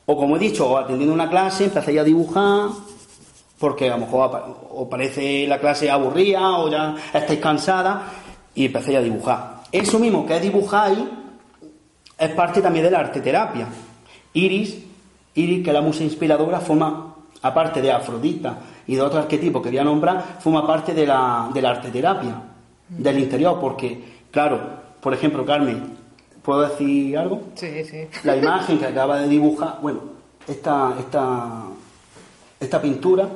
O 0.05 0.17
como 0.17 0.35
he 0.35 0.39
dicho, 0.39 0.77
atendiendo 0.77 1.13
una 1.13 1.29
clase, 1.29 1.65
empecéis 1.65 1.99
a 1.99 2.03
dibujar, 2.03 2.69
porque 3.57 3.89
a 3.89 3.97
lo 3.97 4.05
mejor 4.05 4.67
os 4.71 4.87
parece 4.89 5.47
la 5.47 5.59
clase 5.59 5.89
aburrida 5.89 6.57
o 6.57 6.69
ya 6.69 6.95
estáis 7.13 7.39
cansada, 7.39 8.11
y 8.55 8.65
empecéis 8.65 8.97
a 8.97 9.01
dibujar. 9.01 9.63
Eso 9.71 9.99
mismo 9.99 10.25
que 10.25 10.39
dibujáis 10.39 10.99
es 12.17 12.29
parte 12.31 12.61
también 12.61 12.85
de 12.85 12.91
la 12.91 12.99
arte 12.99 13.21
terapia. 13.21 13.67
Iris, 14.33 14.77
Iris, 15.35 15.63
que 15.63 15.69
es 15.69 15.73
la 15.73 15.81
musa 15.81 16.03
inspiradora, 16.03 16.59
forma, 16.59 17.15
aparte 17.41 17.81
de 17.81 17.91
Afrodita 17.91 18.57
y 18.87 18.95
de 18.95 19.01
otros 19.01 19.23
arquetipos 19.23 19.61
que 19.61 19.69
voy 19.69 19.83
nombrar, 19.83 20.37
forma 20.39 20.65
parte 20.65 20.93
de 20.93 21.07
la, 21.07 21.49
de 21.53 21.61
la 21.61 21.69
arte 21.71 21.89
terapia, 21.89 22.41
del 22.89 23.19
interior, 23.19 23.59
porque, 23.59 24.21
claro, 24.29 24.59
por 25.01 25.13
ejemplo, 25.13 25.45
Carmen, 25.45 25.97
¿Puedo 26.43 26.67
decir 26.67 27.17
algo? 27.17 27.41
Sí, 27.55 27.85
sí. 27.85 28.05
La 28.23 28.35
imagen 28.35 28.77
que 28.77 28.85
acaba 28.85 29.21
de 29.21 29.29
dibujar, 29.29 29.79
bueno, 29.81 30.01
esta, 30.45 30.93
esta, 30.99 31.63
esta 32.59 32.81
pintura 32.81 33.29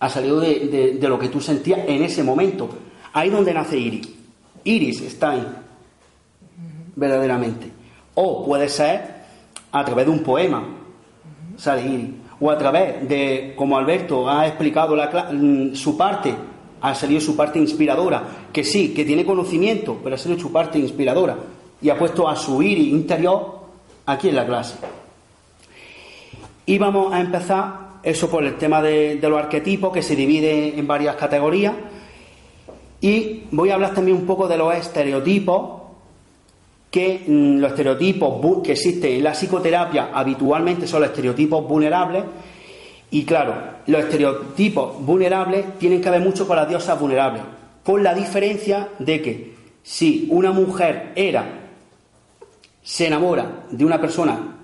ha 0.00 0.08
salido 0.08 0.40
de, 0.40 0.98
lo 1.00 1.18
que 1.18 1.28
tú 1.28 1.40
sentías 1.40 1.80
en 1.86 2.02
ese 2.02 2.24
momento. 2.24 2.68
Ahí 3.12 3.30
donde 3.30 3.54
nace 3.54 3.78
Iris. 3.78 4.08
Iris 4.64 5.02
está 5.02 5.30
ahí, 5.30 5.46
verdaderamente. 6.96 7.70
O 8.14 8.44
puede 8.44 8.68
ser 8.68 9.18
a 9.70 9.84
través 9.84 10.06
de 10.06 10.12
un 10.12 10.24
poema, 10.24 10.64
sale 11.56 11.82
Iris. 11.82 12.10
O 12.40 12.50
a 12.50 12.58
través 12.58 13.08
de, 13.08 13.54
como 13.56 13.78
Alberto 13.78 14.28
ha 14.28 14.48
explicado 14.48 14.96
la, 14.96 15.30
mm, 15.32 15.74
su 15.74 15.96
parte, 15.96 16.34
ha 16.80 16.94
salido 16.94 17.20
su 17.20 17.36
parte 17.36 17.60
inspiradora, 17.60 18.48
que 18.52 18.64
sí, 18.64 18.92
que 18.92 19.04
tiene 19.04 19.24
conocimiento, 19.24 19.98
pero 20.02 20.16
ha 20.16 20.18
salido 20.18 20.40
su 20.40 20.52
parte 20.52 20.78
inspiradora 20.78 21.36
y 21.80 21.90
ha 21.90 21.98
puesto 21.98 22.28
a 22.28 22.36
su 22.36 22.62
iris 22.62 22.88
interior 22.88 23.58
aquí 24.06 24.28
en 24.28 24.36
la 24.36 24.46
clase. 24.46 24.76
Y 26.66 26.76
vamos 26.78 27.12
a 27.12 27.20
empezar 27.20 27.88
eso 28.02 28.28
por 28.28 28.44
el 28.44 28.56
tema 28.56 28.82
de, 28.82 29.18
los 29.22 29.38
arquetipos 29.38 29.92
que 29.92 30.02
se 30.02 30.16
divide 30.16 30.78
en 30.78 30.86
varias 30.86 31.16
categorías. 31.16 31.74
Y 33.00 33.44
voy 33.52 33.70
a 33.70 33.74
hablar 33.74 33.94
también 33.94 34.16
un 34.16 34.26
poco 34.26 34.48
de 34.48 34.56
los 34.56 34.74
estereotipos, 34.74 35.78
que 36.90 37.24
mm, 37.26 37.58
los 37.58 37.70
estereotipos 37.70 38.62
que 38.62 38.72
existen 38.72 39.12
en 39.12 39.24
la 39.24 39.32
psicoterapia 39.32 40.10
habitualmente 40.12 40.86
son 40.86 41.00
los 41.00 41.10
estereotipos 41.10 41.66
vulnerables. 41.66 42.24
Y 43.10 43.24
claro, 43.24 43.54
los 43.86 44.02
estereotipos 44.02 45.04
vulnerables 45.04 45.78
tienen 45.78 46.00
que 46.00 46.10
ver 46.10 46.20
mucho 46.20 46.46
con 46.46 46.56
las 46.56 46.68
diosas 46.68 46.98
vulnerables, 47.00 47.42
con 47.84 48.02
la 48.02 48.14
diferencia 48.14 48.88
de 48.98 49.22
que 49.22 49.58
Si 49.82 50.28
una 50.30 50.52
mujer 50.52 51.12
era, 51.14 51.67
se 52.88 53.06
enamora 53.06 53.66
de 53.70 53.84
una 53.84 54.00
persona 54.00 54.56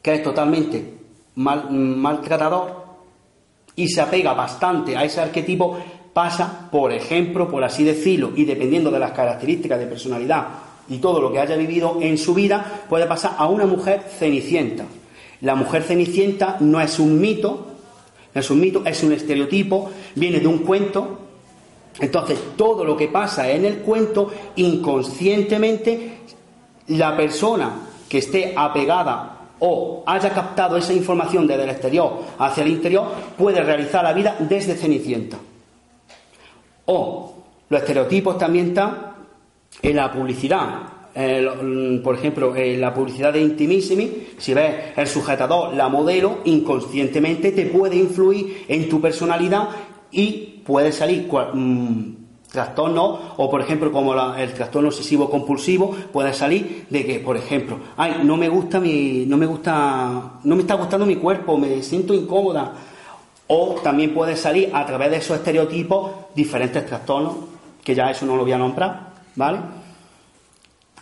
que 0.00 0.14
es 0.14 0.22
totalmente 0.22 0.94
mal, 1.34 1.68
maltratador 1.72 2.84
y 3.74 3.88
se 3.88 4.00
apega 4.00 4.32
bastante 4.32 4.96
a 4.96 5.02
ese 5.02 5.20
arquetipo, 5.20 5.76
pasa, 6.12 6.68
por 6.70 6.92
ejemplo, 6.92 7.50
por 7.50 7.64
así 7.64 7.82
decirlo, 7.82 8.30
y 8.36 8.44
dependiendo 8.44 8.92
de 8.92 9.00
las 9.00 9.10
características 9.10 9.80
de 9.80 9.86
personalidad 9.86 10.46
y 10.88 10.98
todo 10.98 11.20
lo 11.20 11.32
que 11.32 11.40
haya 11.40 11.56
vivido 11.56 11.98
en 12.00 12.16
su 12.16 12.32
vida, 12.32 12.84
puede 12.88 13.06
pasar 13.06 13.34
a 13.36 13.48
una 13.48 13.66
mujer 13.66 14.02
cenicienta. 14.02 14.84
La 15.40 15.56
mujer 15.56 15.82
cenicienta 15.82 16.58
no 16.60 16.80
es 16.80 17.00
un 17.00 17.20
mito, 17.20 17.66
no 18.34 18.40
es 18.40 18.50
un 18.52 18.60
mito, 18.60 18.84
es 18.86 19.02
un 19.02 19.12
estereotipo, 19.12 19.90
viene 20.14 20.38
de 20.38 20.46
un 20.46 20.58
cuento. 20.58 21.18
Entonces, 21.98 22.38
todo 22.56 22.84
lo 22.84 22.96
que 22.96 23.08
pasa 23.08 23.50
en 23.50 23.64
el 23.64 23.78
cuento, 23.78 24.30
inconscientemente, 24.54 26.18
la 26.88 27.16
persona 27.16 27.70
que 28.08 28.18
esté 28.18 28.54
apegada 28.56 29.38
o 29.60 30.02
haya 30.06 30.30
captado 30.30 30.76
esa 30.76 30.92
información 30.92 31.46
desde 31.46 31.64
el 31.64 31.70
exterior 31.70 32.12
hacia 32.38 32.62
el 32.62 32.70
interior, 32.70 33.06
puede 33.36 33.62
realizar 33.62 34.04
la 34.04 34.12
vida 34.12 34.36
desde 34.38 34.74
Cenicienta. 34.74 35.36
O 36.86 37.34
los 37.68 37.80
estereotipos 37.80 38.38
también 38.38 38.68
están 38.68 39.14
en 39.82 39.96
la 39.96 40.12
publicidad. 40.12 40.98
Mm, 41.14 41.98
por 41.98 42.14
ejemplo, 42.14 42.54
en 42.54 42.80
la 42.80 42.94
publicidad 42.94 43.32
de 43.32 43.40
Intimissimi, 43.40 44.28
si 44.38 44.54
ves 44.54 44.92
el 44.96 45.06
sujetador, 45.06 45.74
la 45.74 45.88
modelo, 45.88 46.38
inconscientemente 46.44 47.50
te 47.50 47.66
puede 47.66 47.96
influir 47.96 48.64
en 48.68 48.88
tu 48.88 49.00
personalidad 49.00 49.68
y 50.12 50.62
puede 50.64 50.92
salir 50.92 51.26
mm, 51.26 52.17
trastorno 52.50 53.34
o 53.36 53.50
por 53.50 53.60
ejemplo 53.60 53.92
como 53.92 54.14
el 54.34 54.52
trastorno 54.54 54.88
obsesivo 54.88 55.28
compulsivo 55.28 55.94
puede 56.12 56.32
salir 56.32 56.86
de 56.88 57.04
que 57.04 57.20
por 57.20 57.36
ejemplo 57.36 57.78
ay 57.96 58.22
no 58.24 58.36
me 58.36 58.48
gusta 58.48 58.80
mi 58.80 59.24
no 59.26 59.36
me 59.36 59.46
gusta 59.46 60.38
no 60.42 60.56
me 60.56 60.62
está 60.62 60.74
gustando 60.74 61.04
mi 61.04 61.16
cuerpo 61.16 61.58
me 61.58 61.82
siento 61.82 62.14
incómoda 62.14 62.72
o 63.48 63.76
también 63.82 64.14
puede 64.14 64.36
salir 64.36 64.70
a 64.72 64.86
través 64.86 65.10
de 65.10 65.16
esos 65.18 65.36
estereotipos 65.36 66.10
diferentes 66.34 66.86
trastornos 66.86 67.34
que 67.84 67.94
ya 67.94 68.10
eso 68.10 68.24
no 68.24 68.34
lo 68.34 68.42
voy 68.42 68.52
a 68.52 68.58
nombrar 68.58 69.12
vale 69.36 69.58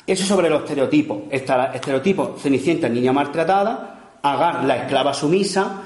eso 0.07 0.25
sobre 0.25 0.49
los 0.49 0.63
estereotipos. 0.63 1.23
Está 1.31 1.67
el 1.67 1.75
estereotipo 1.75 2.37
cenicienta 2.39 2.89
niña 2.89 3.13
maltratada 3.13 4.19
agar 4.23 4.65
la 4.65 4.77
esclava 4.77 5.13
sumisa 5.13 5.83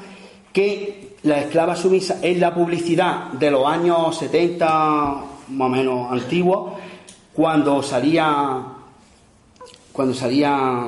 que 0.53 1.17
la 1.23 1.39
esclava 1.41 1.75
sumisa 1.75 2.19
es 2.21 2.39
la 2.39 2.55
publicidad 2.55 3.33
de 3.33 3.51
los 3.51 3.67
años 3.67 4.19
70 4.19 5.25
más 5.51 5.67
o 5.67 5.71
menos 5.71 6.13
antigua, 6.13 6.75
cuando 7.33 7.83
salía, 7.83 8.63
cuando 9.93 10.15
salía, 10.15 10.85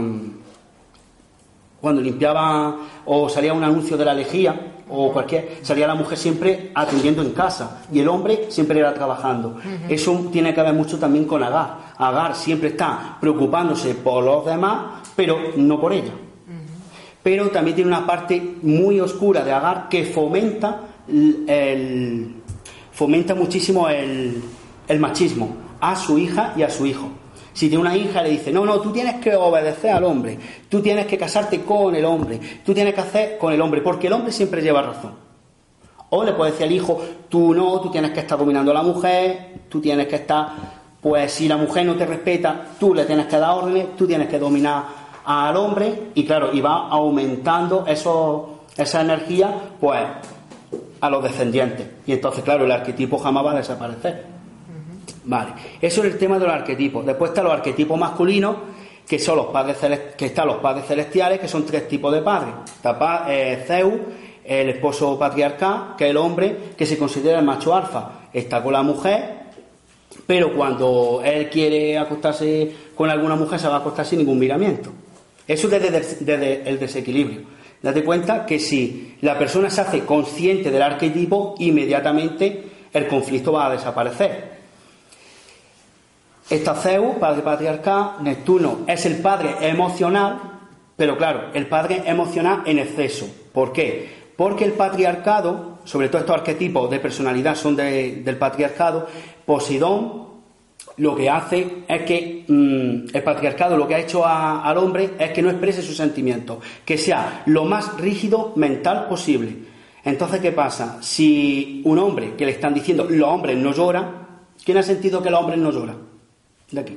cuando 1.81 2.01
limpiaba 2.01 2.77
o 3.07 3.29
salía 3.29 3.53
un 3.53 3.65
anuncio 3.65 3.97
de 3.97 4.05
la 4.05 4.15
lejía 4.15 4.73
o 4.89 5.13
cualquier, 5.13 5.59
salía 5.63 5.87
la 5.87 5.95
mujer 5.95 6.19
siempre 6.19 6.71
atendiendo 6.75 7.23
en 7.23 7.31
casa 7.31 7.83
y 7.93 8.01
el 8.01 8.09
hombre 8.09 8.47
siempre 8.51 8.79
era 8.79 8.93
trabajando. 8.93 9.57
Eso 9.89 10.29
tiene 10.33 10.53
que 10.55 10.63
ver 10.63 10.75
mucho 10.75 10.99
también 10.99 11.25
con 11.25 11.43
Agar. 11.43 11.95
Agar 11.97 12.35
siempre 12.35 12.71
está 12.71 13.17
preocupándose 13.21 13.95
por 13.95 14.23
los 14.23 14.45
demás, 14.45 15.03
pero 15.17 15.39
no 15.57 15.81
por 15.81 15.93
ella. 15.93 16.13
Pero 17.23 17.51
también 17.51 17.77
tiene 17.77 17.91
una 17.91 18.05
parte 18.05 18.57
muy 18.63 19.01
oscura 19.01 19.45
de 19.45 19.53
Agar 19.53 19.89
que 19.89 20.05
fomenta 20.05 20.81
el, 21.09 22.42
fomenta 22.93 23.35
muchísimo 23.35 23.89
el, 23.89 24.43
machismo 24.99 25.57
a 25.81 25.97
su 25.97 26.19
hija 26.19 26.53
y 26.57 26.63
a 26.63 26.71
su 26.71 26.87
hijo. 26.87 27.09
Si 27.55 27.69
tiene 27.69 27.81
una 27.81 27.97
hija 27.97 28.23
le 28.23 28.31
dice, 28.31 28.53
no, 28.53 28.65
no, 28.65 28.81
tú 28.81 28.93
tienes 28.93 29.17
que 29.17 29.35
obedecer 29.35 29.91
al 29.91 30.05
hombre, 30.05 30.39
tú 30.69 30.81
tienes 30.81 31.07
que 31.07 31.19
casarte 31.19 31.63
con 31.63 31.95
el 31.95 32.05
hombre, 32.05 32.41
tú 32.65 32.73
tienes 32.73 32.95
que 32.95 33.01
hacer 33.01 33.39
con 33.39 33.53
el 33.53 33.61
hombre, 33.61 33.81
porque 33.81 34.07
el 34.07 34.13
hombre 34.13 34.33
siempre 34.33 34.63
lleva 34.63 34.83
razón. 34.83 35.13
O 36.11 36.25
le 36.25 36.33
puede 36.33 36.53
decir 36.53 36.67
al 36.67 36.73
hijo, 36.73 37.03
tú 37.29 37.55
no, 37.55 37.81
tú 37.81 37.91
tienes 37.91 38.11
que 38.13 38.21
estar 38.21 38.39
dominando 38.39 38.71
a 38.71 38.75
la 38.75 38.83
mujer, 38.83 39.63
tú 39.69 39.81
tienes 39.81 40.07
que 40.07 40.17
estar, 40.17 40.49
pues 41.01 41.33
si 41.33 41.49
la 41.49 41.57
mujer 41.57 41.87
no 41.87 41.95
te 41.95 42.07
respeta, 42.07 42.69
tú 42.79 42.95
le 42.95 43.05
tienes 43.05 43.27
que 43.27 43.39
dar 43.39 43.57
órdenes, 43.57 43.97
tú 43.97 44.07
tienes 44.07 44.29
que 44.29 44.39
dominar 44.39 44.85
al 45.25 45.57
hombre, 45.57 46.11
y 46.15 46.25
claro, 46.25 46.53
y 46.53 46.61
va 46.61 46.89
aumentando 46.89 47.85
eso, 47.87 48.61
esa 48.77 49.01
energía, 49.01 49.55
pues 49.81 50.01
a 51.03 51.11
los 51.11 51.23
descendientes. 51.23 51.85
Y 52.07 52.13
entonces, 52.13 52.45
claro, 52.45 52.65
el 52.65 52.71
arquetipo 52.71 53.19
jamás 53.19 53.45
va 53.45 53.53
a 53.53 53.57
desaparecer. 53.57 54.25
Vale, 55.25 55.53
eso 55.81 56.05
es 56.05 56.13
el 56.13 56.19
tema 56.19 56.39
de 56.39 56.47
los 56.47 56.55
arquetipos. 56.55 57.05
Después 57.05 57.33
están 57.33 57.45
los 57.45 57.53
arquetipos 57.53 57.99
masculinos, 57.99 58.57
que 59.07 59.19
son 59.19 59.37
los 59.37 59.47
padres 59.47 59.79
que 60.17 60.27
están 60.27 60.47
los 60.47 60.59
padres 60.59 60.87
celestiales, 60.87 61.41
que 61.41 61.49
son 61.49 61.67
tres 61.67 61.89
tipos 61.89 62.15
de 62.15 62.23
padres. 62.23 62.55
Está 62.77 63.27
eh, 63.29 63.65
Zeus, 63.67 63.95
el 64.45 64.69
esposo 64.69 65.19
patriarcal, 65.19 65.97
que 65.99 66.05
es 66.05 66.11
el 66.11 66.17
hombre 66.17 66.57
que 66.77 66.87
se 66.87 66.97
considera 66.97 67.41
el 67.41 67.45
macho 67.45 67.75
alfa. 67.75 68.29
Está 68.33 68.63
con 68.63 68.73
la 68.73 68.83
mujer, 68.85 69.41
pero 70.25 70.55
cuando 70.55 71.21
él 71.25 71.51
quiere 71.51 71.99
acostarse 71.99 72.73
con 72.95 73.11
alguna 73.11 73.35
mujer 73.35 73.59
se 73.59 73.67
va 73.67 73.75
a 73.75 73.79
acostar 73.79 74.07
sin 74.07 74.21
ningún 74.21 74.39
miramiento. 74.39 74.91
Eso 75.49 75.69
desde, 75.69 75.91
desde 75.91 76.69
el 76.69 76.79
desequilibrio. 76.79 77.41
Date 77.83 78.05
cuenta 78.05 78.47
que 78.47 78.59
si 78.59 79.17
la 79.23 79.37
persona 79.37 79.69
se 79.69 79.81
hace 79.81 80.05
consciente 80.05 80.71
del 80.71 80.83
arquetipo, 80.83 81.57
inmediatamente 81.59 82.65
el 82.93 83.09
conflicto 83.09 83.53
va 83.53 83.67
a 83.67 83.71
desaparecer. 83.73 84.53
Está 86.49 86.75
Zeus, 86.75 87.17
padre 87.17 87.43
patriarcal, 87.43 88.17
Neptuno 88.21 88.81
es 88.87 89.05
el 89.07 89.17
padre 89.17 89.57
emocional, 89.63 90.39
pero 90.97 91.17
claro, 91.17 91.51
el 91.55 91.67
padre 91.67 92.03
emocional 92.07 92.63
en 92.67 92.79
exceso. 92.79 93.27
¿Por 93.53 93.73
qué? 93.73 94.23
Porque 94.37 94.65
el 94.65 94.73
patriarcado, 94.73 95.79
sobre 95.85 96.09
todo 96.09 96.21
estos 96.21 96.37
arquetipos 96.37 96.91
de 96.91 97.01
personalidad 97.01 97.57
son 97.57 97.77
del 97.77 98.37
patriarcado, 98.39 99.09
Posidón 99.45 100.32
lo 101.03 101.17
que 101.17 101.29
hace 101.29 101.83
es 101.89 102.03
que 102.03 102.45
mm, 102.47 103.09
el 103.13 103.23
patriarcado 103.25 103.77
lo 103.77 103.89
que 103.89 103.97
ha 103.97 103.99
hecho 103.99 104.25
al 104.25 104.79
hombre 104.79 105.15
es 105.19 105.33
que 105.33 105.43
no 105.43 105.51
exprese 105.51 105.83
sus 105.83 105.97
sentimientos, 105.97 106.59
que 106.85 106.97
sea 106.97 107.43
lo 107.47 107.65
más 107.65 107.99
rígido 107.99 108.53
mental 108.55 109.09
posible. 109.09 109.53
Entonces, 110.05 110.41
¿qué 110.41 110.53
pasa? 110.53 111.03
Si 111.03 111.83
un 111.85 111.99
hombre 111.99 112.37
que 112.37 112.47
le 112.47 112.53
están 112.53 112.73
diciendo 112.73 113.05
los 113.11 113.29
hombres 113.29 113.57
no 113.57 113.73
lloran, 113.73 114.13
¿quién 114.65 114.79
ha 114.79 114.83
sentido 114.85 115.21
que 115.21 115.31
los 115.31 115.41
hombres 115.41 115.59
no 115.59 115.73
lloran? 115.73 115.97
De 116.71 116.81
aquí. 116.81 116.97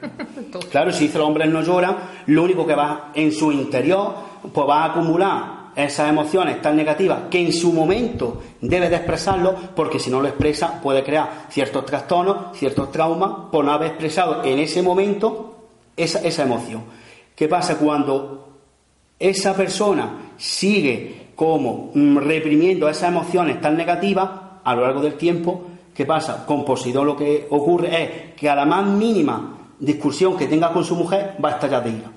Claro, 0.70 0.92
si 0.92 1.06
dice 1.06 1.18
los 1.18 1.26
hombres 1.26 1.48
no 1.48 1.62
lloran, 1.62 1.96
lo 2.26 2.42
único 2.42 2.66
que 2.66 2.74
va 2.74 3.12
en 3.14 3.30
su 3.32 3.52
interior, 3.52 4.14
pues 4.52 4.68
va 4.68 4.82
a 4.82 4.84
acumular 4.86 5.55
esas 5.76 6.08
emociones 6.08 6.62
tan 6.62 6.74
negativas 6.74 7.24
que 7.30 7.38
en 7.38 7.52
su 7.52 7.72
momento 7.72 8.42
debe 8.60 8.88
de 8.88 8.96
expresarlo 8.96 9.54
porque 9.74 9.98
si 10.00 10.10
no 10.10 10.22
lo 10.22 10.28
expresa 10.28 10.80
puede 10.80 11.04
crear 11.04 11.46
ciertos 11.50 11.84
trastornos, 11.84 12.56
ciertos 12.56 12.90
traumas 12.90 13.50
por 13.52 13.64
no 13.64 13.72
haber 13.72 13.88
expresado 13.88 14.42
en 14.42 14.58
ese 14.58 14.82
momento 14.82 15.56
esa, 15.96 16.20
esa 16.20 16.44
emoción. 16.44 16.84
¿Qué 17.34 17.46
pasa 17.46 17.76
cuando 17.76 18.48
esa 19.18 19.54
persona 19.54 20.32
sigue 20.38 21.28
como 21.36 21.90
mm, 21.94 22.16
reprimiendo 22.18 22.88
esas 22.88 23.10
emociones 23.10 23.60
tan 23.60 23.76
negativas 23.76 24.30
a 24.64 24.74
lo 24.74 24.82
largo 24.82 25.02
del 25.02 25.14
tiempo? 25.14 25.62
¿Qué 25.94 26.06
pasa? 26.06 26.46
Con 26.46 26.64
Posidón 26.64 27.06
lo 27.06 27.16
que 27.16 27.46
ocurre 27.50 28.02
es 28.02 28.34
que 28.34 28.48
a 28.48 28.54
la 28.54 28.64
más 28.64 28.86
mínima 28.86 29.58
discusión 29.78 30.36
que 30.36 30.46
tenga 30.46 30.72
con 30.72 30.84
su 30.84 30.96
mujer 30.96 31.36
va 31.42 31.50
a 31.50 31.52
estallar 31.52 31.84
de 31.84 31.90
ira. 31.90 32.10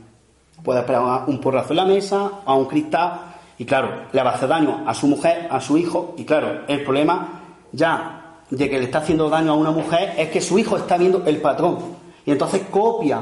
Puede 0.63 0.79
esperar 0.79 1.23
un 1.27 1.39
porrazo 1.39 1.71
en 1.71 1.77
la 1.77 1.85
mesa, 1.85 2.31
a 2.45 2.53
un 2.53 2.65
cristal, 2.65 3.28
y 3.59 3.65
claro, 3.65 3.89
le 4.11 4.23
va 4.23 4.31
a 4.31 4.33
hacer 4.35 4.49
daño 4.49 4.83
a 4.87 4.93
su 4.93 5.05
mujer, 5.07 5.47
a 5.51 5.59
su 5.59 5.77
hijo, 5.77 6.15
y 6.17 6.23
claro, 6.23 6.61
el 6.67 6.83
problema 6.83 7.41
ya 7.73 8.19
de 8.49 8.69
que 8.69 8.79
le 8.79 8.85
está 8.85 8.99
haciendo 8.99 9.29
daño 9.29 9.51
a 9.51 9.55
una 9.55 9.71
mujer 9.71 10.15
es 10.17 10.29
que 10.29 10.41
su 10.41 10.57
hijo 10.57 10.77
está 10.77 10.97
viendo 10.97 11.23
el 11.25 11.37
patrón. 11.37 11.77
Y 12.25 12.31
entonces 12.31 12.63
copia 12.71 13.21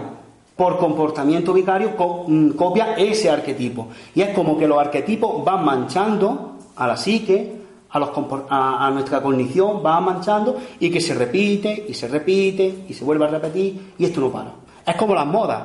por 0.56 0.78
comportamiento 0.78 1.54
vicario, 1.54 1.92
mm, 2.28 2.50
copia 2.52 2.94
ese 2.96 3.30
arquetipo. 3.30 3.88
Y 4.14 4.22
es 4.22 4.30
como 4.30 4.58
que 4.58 4.68
los 4.68 4.78
arquetipos 4.78 5.44
van 5.44 5.66
manchando 5.66 6.56
a 6.76 6.88
la 6.88 6.96
psique, 6.96 7.58
a, 7.90 8.00
los, 8.00 8.10
a, 8.50 8.92
nuestra 8.94 9.22
cognición, 9.22 9.82
van 9.82 10.06
manchando 10.06 10.58
y 10.80 10.92
que 10.92 11.02
se 11.02 11.16
repite 11.16 11.86
y 11.90 11.96
se 11.96 12.08
repite 12.08 12.86
y 12.88 12.94
se 12.94 13.04
vuelve 13.04 13.26
a 13.26 13.30
repetir 13.30 13.94
y 13.98 14.06
esto 14.06 14.22
no 14.22 14.32
para. 14.32 14.52
Es 14.86 14.96
como 14.96 15.16
las 15.16 15.26
modas. 15.26 15.64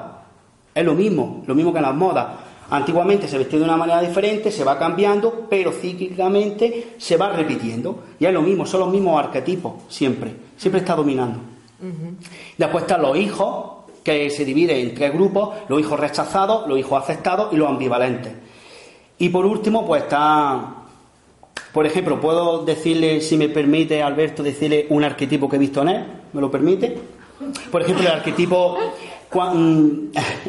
Es 0.74 0.84
lo 0.84 0.94
mismo, 0.94 1.42
lo 1.46 1.54
mismo 1.54 1.74
que 1.74 1.80
las 1.82 1.94
modas. 1.94 2.26
Antiguamente 2.72 3.28
se 3.28 3.36
vestía 3.36 3.58
de 3.58 3.66
una 3.66 3.76
manera 3.76 4.00
diferente, 4.00 4.50
se 4.50 4.64
va 4.64 4.78
cambiando, 4.78 5.46
pero 5.50 5.72
cíclicamente 5.72 6.94
se 6.96 7.18
va 7.18 7.28
repitiendo. 7.28 7.98
Y 8.18 8.24
es 8.24 8.32
lo 8.32 8.40
mismo, 8.40 8.64
son 8.64 8.80
los 8.80 8.88
mismos 8.88 9.22
arquetipos, 9.22 9.74
siempre. 9.88 10.34
Siempre 10.56 10.80
está 10.80 10.94
dominando. 10.94 11.38
Después 12.56 12.84
están 12.84 13.02
los 13.02 13.14
hijos, 13.18 13.72
que 14.02 14.30
se 14.30 14.46
dividen 14.46 14.88
en 14.88 14.94
tres 14.94 15.12
grupos, 15.12 15.50
los 15.68 15.80
hijos 15.80 16.00
rechazados, 16.00 16.66
los 16.66 16.78
hijos 16.78 17.02
aceptados 17.02 17.52
y 17.52 17.56
los 17.56 17.68
ambivalentes. 17.68 18.32
Y 19.18 19.28
por 19.28 19.44
último, 19.44 19.86
pues 19.86 20.04
está, 20.04 20.76
por 21.74 21.84
ejemplo, 21.84 22.22
puedo 22.22 22.64
decirle, 22.64 23.20
si 23.20 23.36
me 23.36 23.50
permite 23.50 24.02
Alberto, 24.02 24.42
decirle 24.42 24.86
un 24.88 25.04
arquetipo 25.04 25.46
que 25.46 25.56
he 25.56 25.58
visto 25.58 25.82
en 25.82 25.88
él, 25.90 26.04
¿me 26.32 26.40
lo 26.40 26.50
permite? 26.50 26.96
Por 27.70 27.82
ejemplo, 27.82 28.06
el 28.06 28.12
arquetipo, 28.12 28.78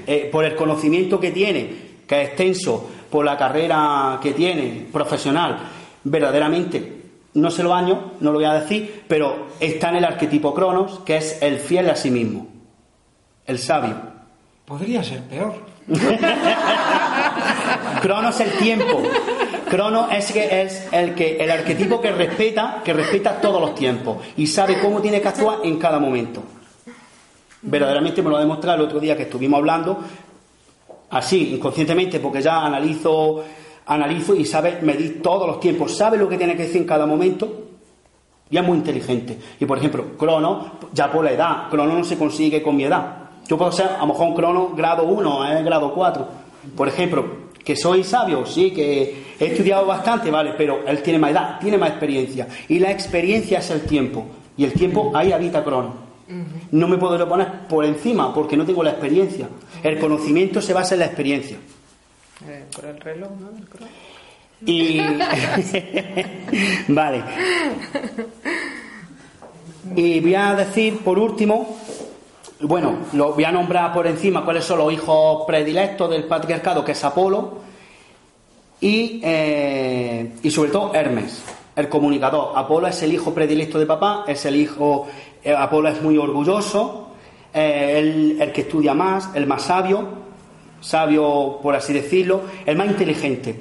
eh, 0.08 0.30
por 0.32 0.46
el 0.46 0.56
conocimiento 0.56 1.20
que 1.20 1.32
tiene, 1.32 1.93
que 2.14 2.22
es 2.22 2.30
extenso, 2.30 2.90
por 3.10 3.26
la 3.26 3.38
carrera 3.38 4.20
que 4.22 4.34
tiene, 4.34 4.88
profesional, 4.92 5.58
verdaderamente, 6.04 7.02
no 7.34 7.50
se 7.50 7.64
lo 7.64 7.70
baño, 7.70 8.12
no 8.20 8.32
lo 8.32 8.38
voy 8.38 8.46
a 8.46 8.54
decir, 8.54 9.04
pero 9.08 9.48
está 9.60 9.90
en 9.90 9.96
el 9.96 10.06
arquetipo 10.06 10.54
Cronos, 10.54 11.00
que 11.00 11.18
es 11.18 11.42
el 11.42 11.58
fiel 11.58 11.90
a 11.90 11.96
sí 11.96 12.12
mismo, 12.12 12.48
el 13.48 13.58
sabio. 13.58 13.96
Podría 14.66 15.04
ser 15.04 15.24
peor. 15.24 15.56
Cronos 18.02 18.40
es 18.40 18.52
el 18.52 18.58
tiempo. 18.60 19.02
Cronos 19.70 20.12
es, 20.12 20.32
que 20.32 20.62
es 20.62 20.88
el 20.92 21.16
que 21.16 21.38
el 21.38 21.50
arquetipo 21.50 22.00
que 22.00 22.12
respeta, 22.12 22.82
que 22.84 22.94
respeta 22.94 23.42
todos 23.42 23.60
los 23.60 23.74
tiempos 23.74 24.18
y 24.38 24.46
sabe 24.46 24.80
cómo 24.80 25.02
tiene 25.02 25.20
que 25.20 25.28
actuar 25.28 25.60
en 25.64 25.80
cada 25.80 26.00
momento. 26.00 26.44
Verdaderamente 27.64 28.22
me 28.22 28.30
lo 28.30 28.38
ha 28.38 28.42
demostrado 28.42 28.80
el 28.80 28.86
otro 28.86 29.00
día 29.00 29.16
que 29.16 29.24
estuvimos 29.24 29.58
hablando, 29.58 30.00
así, 31.14 31.54
inconscientemente, 31.56 32.20
porque 32.20 32.42
ya 32.42 32.66
analizo, 32.66 33.44
analizo 33.86 34.36
y 34.36 34.46
sabe 34.46 34.80
medir 34.82 35.22
todos 35.22 35.48
los 35.48 35.60
tiempos, 35.60 35.96
sabe 35.96 36.18
lo 36.18 36.28
que 36.28 36.38
tiene 36.38 36.56
que 36.56 36.64
decir 36.64 36.82
en 36.82 36.88
cada 36.88 37.06
momento 37.06 37.64
y 38.50 38.58
es 38.58 38.64
muy 38.64 38.78
inteligente. 38.78 39.38
Y 39.60 39.66
por 39.66 39.78
ejemplo, 39.80 40.06
Cronos, 40.18 40.68
ya 40.94 41.12
por 41.12 41.26
la 41.26 41.32
edad, 41.32 41.70
Cronos 41.70 41.98
no 41.98 42.04
se 42.04 42.18
consigue 42.18 42.62
con 42.62 42.76
mi 42.76 42.84
edad. 42.84 43.18
Yo 43.48 43.58
puedo 43.58 43.72
ser 43.72 43.88
a 43.88 44.00
lo 44.00 44.08
mejor 44.08 44.28
un 44.28 44.36
Cronos 44.36 44.76
grado 44.76 45.06
1, 45.06 45.52
eh, 45.52 45.64
grado 45.64 45.92
4. 45.94 46.28
Por 46.76 46.88
ejemplo, 46.88 47.26
que 47.64 47.76
soy 47.76 48.04
sabio, 48.04 48.46
sí, 48.46 48.72
que 48.72 49.36
he 49.40 49.46
estudiado 49.48 49.86
bastante, 49.86 50.30
vale, 50.30 50.54
pero 50.58 50.82
él 50.86 51.02
tiene 51.02 51.18
más 51.18 51.32
edad, 51.32 51.60
tiene 51.60 51.78
más 51.78 51.90
experiencia. 51.90 52.48
Y 52.68 52.78
la 52.78 52.92
experiencia 52.92 53.60
es 53.60 53.70
el 53.72 53.82
tiempo. 53.82 54.26
Y 54.56 54.66
el 54.66 54.74
tiempo 54.74 55.12
ahí 55.16 55.32
habita 55.32 55.64
Cronos. 55.64 56.03
No 56.72 56.88
me 56.88 56.98
puedo 56.98 57.28
poner 57.28 57.68
por 57.68 57.86
encima 57.86 58.34
porque 58.34 58.56
no 58.56 58.66
tengo 58.66 58.84
la 58.84 58.92
experiencia. 58.92 59.50
El 59.84 60.00
conocimiento 60.00 60.62
se 60.62 60.74
basa 60.74 60.96
en 60.96 61.00
la 61.00 61.06
experiencia. 61.06 61.58
Eh, 62.48 62.66
por 62.74 62.86
el 62.86 63.00
reloj, 63.00 63.32
¿no? 63.40 63.50
El. 63.50 63.90
Y. 64.66 65.02
vale. 66.88 67.24
Y 69.96 70.20
voy 70.22 70.36
a 70.36 70.56
decir, 70.56 71.00
por 71.00 71.20
último, 71.20 71.78
bueno, 72.62 73.00
lo 73.14 73.34
voy 73.34 73.44
a 73.44 73.52
nombrar 73.52 73.94
por 73.94 74.08
encima 74.08 74.46
cuáles 74.46 74.64
son 74.64 74.80
los 74.80 74.94
hijos 74.94 75.44
predilectos 75.46 76.10
del 76.10 76.24
patriarcado, 76.24 76.86
que 76.86 76.94
es 76.94 77.04
Apolo, 77.04 77.58
y, 78.80 79.20
eh, 79.24 80.34
y 80.42 80.50
sobre 80.50 80.72
todo 80.72 80.94
Hermes, 80.94 81.44
el 81.76 81.90
comunicador. 81.90 82.54
Apolo 82.56 82.88
es 82.88 83.02
el 83.04 83.14
hijo 83.14 83.34
predilecto 83.34 83.78
de 83.78 83.86
papá, 83.86 84.24
es 84.28 84.46
el 84.46 84.56
hijo. 84.56 85.08
Eh, 85.44 85.54
Apolo 85.54 85.90
es 85.90 86.02
muy 86.02 86.18
orgulloso, 86.18 87.10
eh, 87.54 88.38
el, 88.40 88.52
que 88.52 88.62
estudia 88.62 88.94
más, 88.94 89.30
el 89.36 89.46
más 89.46 89.64
sabio, 89.64 90.08
sabio 90.82 91.60
por 91.62 91.76
así 91.76 91.94
decirlo, 91.94 92.42
el 92.66 92.76
más 92.76 92.88
inteligente. 92.88 93.60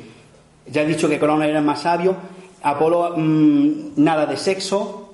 Ya 0.67 0.83
he 0.83 0.87
dicho 0.87 1.09
que 1.09 1.19
Cronos 1.19 1.45
era 1.45 1.59
el 1.59 1.65
más 1.65 1.83
sabio. 1.83 2.17
Apolo, 2.63 3.15
mm, 3.17 3.71
nada 3.97 4.27
de 4.27 4.37
sexo. 4.37 5.11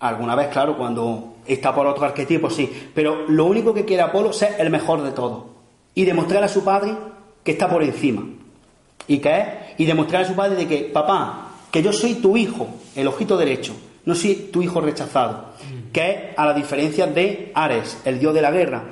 Alguna 0.00 0.34
vez, 0.34 0.48
claro, 0.48 0.76
cuando 0.76 1.34
está 1.46 1.74
por 1.74 1.86
otro 1.86 2.04
arquetipo, 2.04 2.48
sí. 2.48 2.70
Pero 2.94 3.26
lo 3.28 3.44
único 3.44 3.74
que 3.74 3.84
quiere 3.84 4.02
Apolo 4.02 4.30
es 4.30 4.36
ser 4.36 4.56
el 4.58 4.70
mejor 4.70 5.02
de 5.02 5.12
todos. 5.12 5.44
Y 5.94 6.04
demostrar 6.04 6.42
a 6.44 6.48
su 6.48 6.64
padre 6.64 6.94
que 7.44 7.52
está 7.52 7.68
por 7.68 7.82
encima. 7.82 8.24
¿Y 9.06 9.18
qué 9.18 9.38
es? 9.38 9.46
Y 9.78 9.84
demostrar 9.86 10.22
a 10.22 10.28
su 10.28 10.34
padre 10.34 10.56
de 10.56 10.66
que, 10.66 10.84
papá, 10.84 11.48
que 11.70 11.82
yo 11.82 11.92
soy 11.92 12.14
tu 12.14 12.36
hijo, 12.36 12.68
el 12.94 13.06
ojito 13.06 13.36
derecho, 13.36 13.74
no 14.08 14.14
soy 14.14 14.48
tu 14.50 14.62
hijo 14.62 14.80
rechazado. 14.80 15.52
Que 15.92 16.10
es 16.10 16.18
a 16.38 16.46
la 16.46 16.54
diferencia 16.54 17.06
de 17.06 17.52
Ares, 17.54 17.98
el 18.06 18.18
dios 18.18 18.32
de 18.32 18.40
la 18.42 18.50
guerra. 18.50 18.82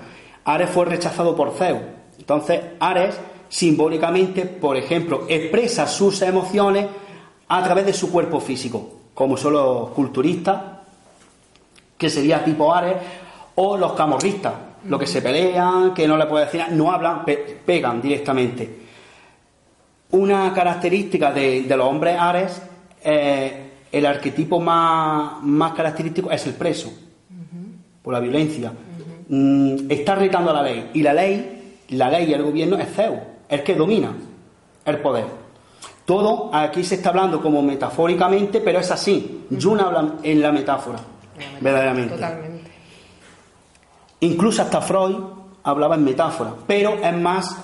Ares 0.45 0.69
fue 0.71 0.85
rechazado 0.85 1.35
por 1.35 1.53
Zeus. 1.55 1.81
Entonces, 2.19 2.61
Ares, 2.81 3.19
simbólicamente, 3.49 4.45
por 4.45 4.77
ejemplo, 4.77 5.25
expresa 5.29 5.87
sus 5.87 6.21
emociones 6.23 6.87
a 7.49 7.63
través 7.65 7.87
de 7.87 7.93
su 7.95 8.11
cuerpo 8.13 8.41
físico, 8.41 8.91
como 9.15 9.37
son 9.37 9.55
los 9.55 9.89
culturistas, 9.91 10.61
que 11.97 12.11
sería 12.11 12.45
tipo 12.45 12.75
Ares, 12.75 12.97
o 13.55 13.77
los 13.77 13.93
camorristas, 13.95 14.53
los 14.87 15.01
que 15.01 15.07
se 15.07 15.23
pelean, 15.23 15.95
que 15.95 16.07
no 16.07 16.17
le 16.19 16.27
puede 16.27 16.45
decir 16.45 16.61
nada, 16.61 16.73
no 16.73 16.93
hablan, 16.93 17.25
pe- 17.25 17.59
pegan 17.65 18.03
directamente. 18.03 18.81
Una 20.11 20.53
característica 20.53 21.33
de, 21.33 21.63
de 21.63 21.77
los 21.77 21.87
hombres 21.89 22.17
Ares, 22.21 22.63
eh, 23.03 23.63
el 23.97 24.05
arquetipo 24.05 24.61
más, 24.61 25.43
más 25.43 25.73
característico 25.73 26.31
es 26.31 26.47
el 26.47 26.53
preso, 26.53 26.93
por 28.03 28.13
la 28.13 28.21
violencia. 28.21 28.71
Mm, 29.29 29.91
está 29.91 30.15
retando 30.15 30.51
a 30.51 30.55
la 30.55 30.63
ley, 30.63 30.91
y 30.93 31.03
la 31.03 31.15
ley, 31.15 31.79
la 31.91 32.11
ley 32.11 32.29
y 32.29 32.35
el 32.35 32.43
gobierno 32.43 32.77
es 32.77 32.89
Zeus, 32.95 33.19
el 33.49 33.63
que 33.63 33.75
domina 33.75 34.13
el 34.85 34.99
poder. 34.99 35.25
Todo 36.05 36.55
aquí 36.55 36.85
se 36.85 36.97
está 36.97 37.09
hablando 37.09 37.41
como 37.41 37.63
metafóricamente, 37.63 38.61
pero 38.61 38.81
es 38.81 38.91
así. 38.91 39.47
Jung 39.51 39.81
habla 39.81 40.17
en 40.23 40.43
la 40.43 40.53
metáfora, 40.53 41.01
verdaderamente. 41.61 42.15
Totalmente. 42.15 42.71
Incluso 44.21 44.61
hasta 44.61 44.83
Freud 44.83 45.17
hablaba 45.63 45.95
en 45.95 46.05
metáfora, 46.05 46.53
pero 46.67 46.95
es 47.03 47.17
más, 47.17 47.57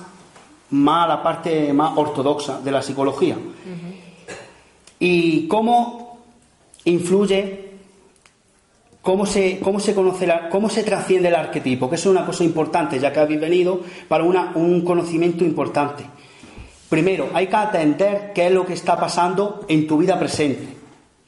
más 0.70 1.08
la 1.08 1.22
parte 1.22 1.72
más 1.74 1.92
ortodoxa 1.96 2.60
de 2.60 2.70
la 2.70 2.80
psicología. 2.80 3.36
¿Y 4.98 5.46
cómo 5.46 6.01
influye, 6.84 7.70
cómo 9.00 9.26
se, 9.26 9.58
cómo 9.60 9.80
se 9.80 9.94
conoce, 9.94 10.26
la- 10.26 10.48
cómo 10.48 10.68
se 10.68 10.82
trasciende 10.82 11.28
el 11.28 11.34
arquetipo? 11.34 11.88
Que 11.88 11.96
es 11.96 12.06
una 12.06 12.24
cosa 12.24 12.44
importante, 12.44 12.98
ya 12.98 13.12
que 13.12 13.20
habéis 13.20 13.40
venido 13.40 13.80
para 14.08 14.24
una- 14.24 14.52
un 14.54 14.82
conocimiento 14.82 15.44
importante. 15.44 16.04
Primero, 16.88 17.30
hay 17.32 17.46
que 17.46 17.56
atender 17.56 18.32
qué 18.34 18.46
es 18.46 18.52
lo 18.52 18.66
que 18.66 18.74
está 18.74 18.96
pasando 18.96 19.64
en 19.68 19.86
tu 19.86 19.96
vida 19.98 20.18
presente. 20.18 20.66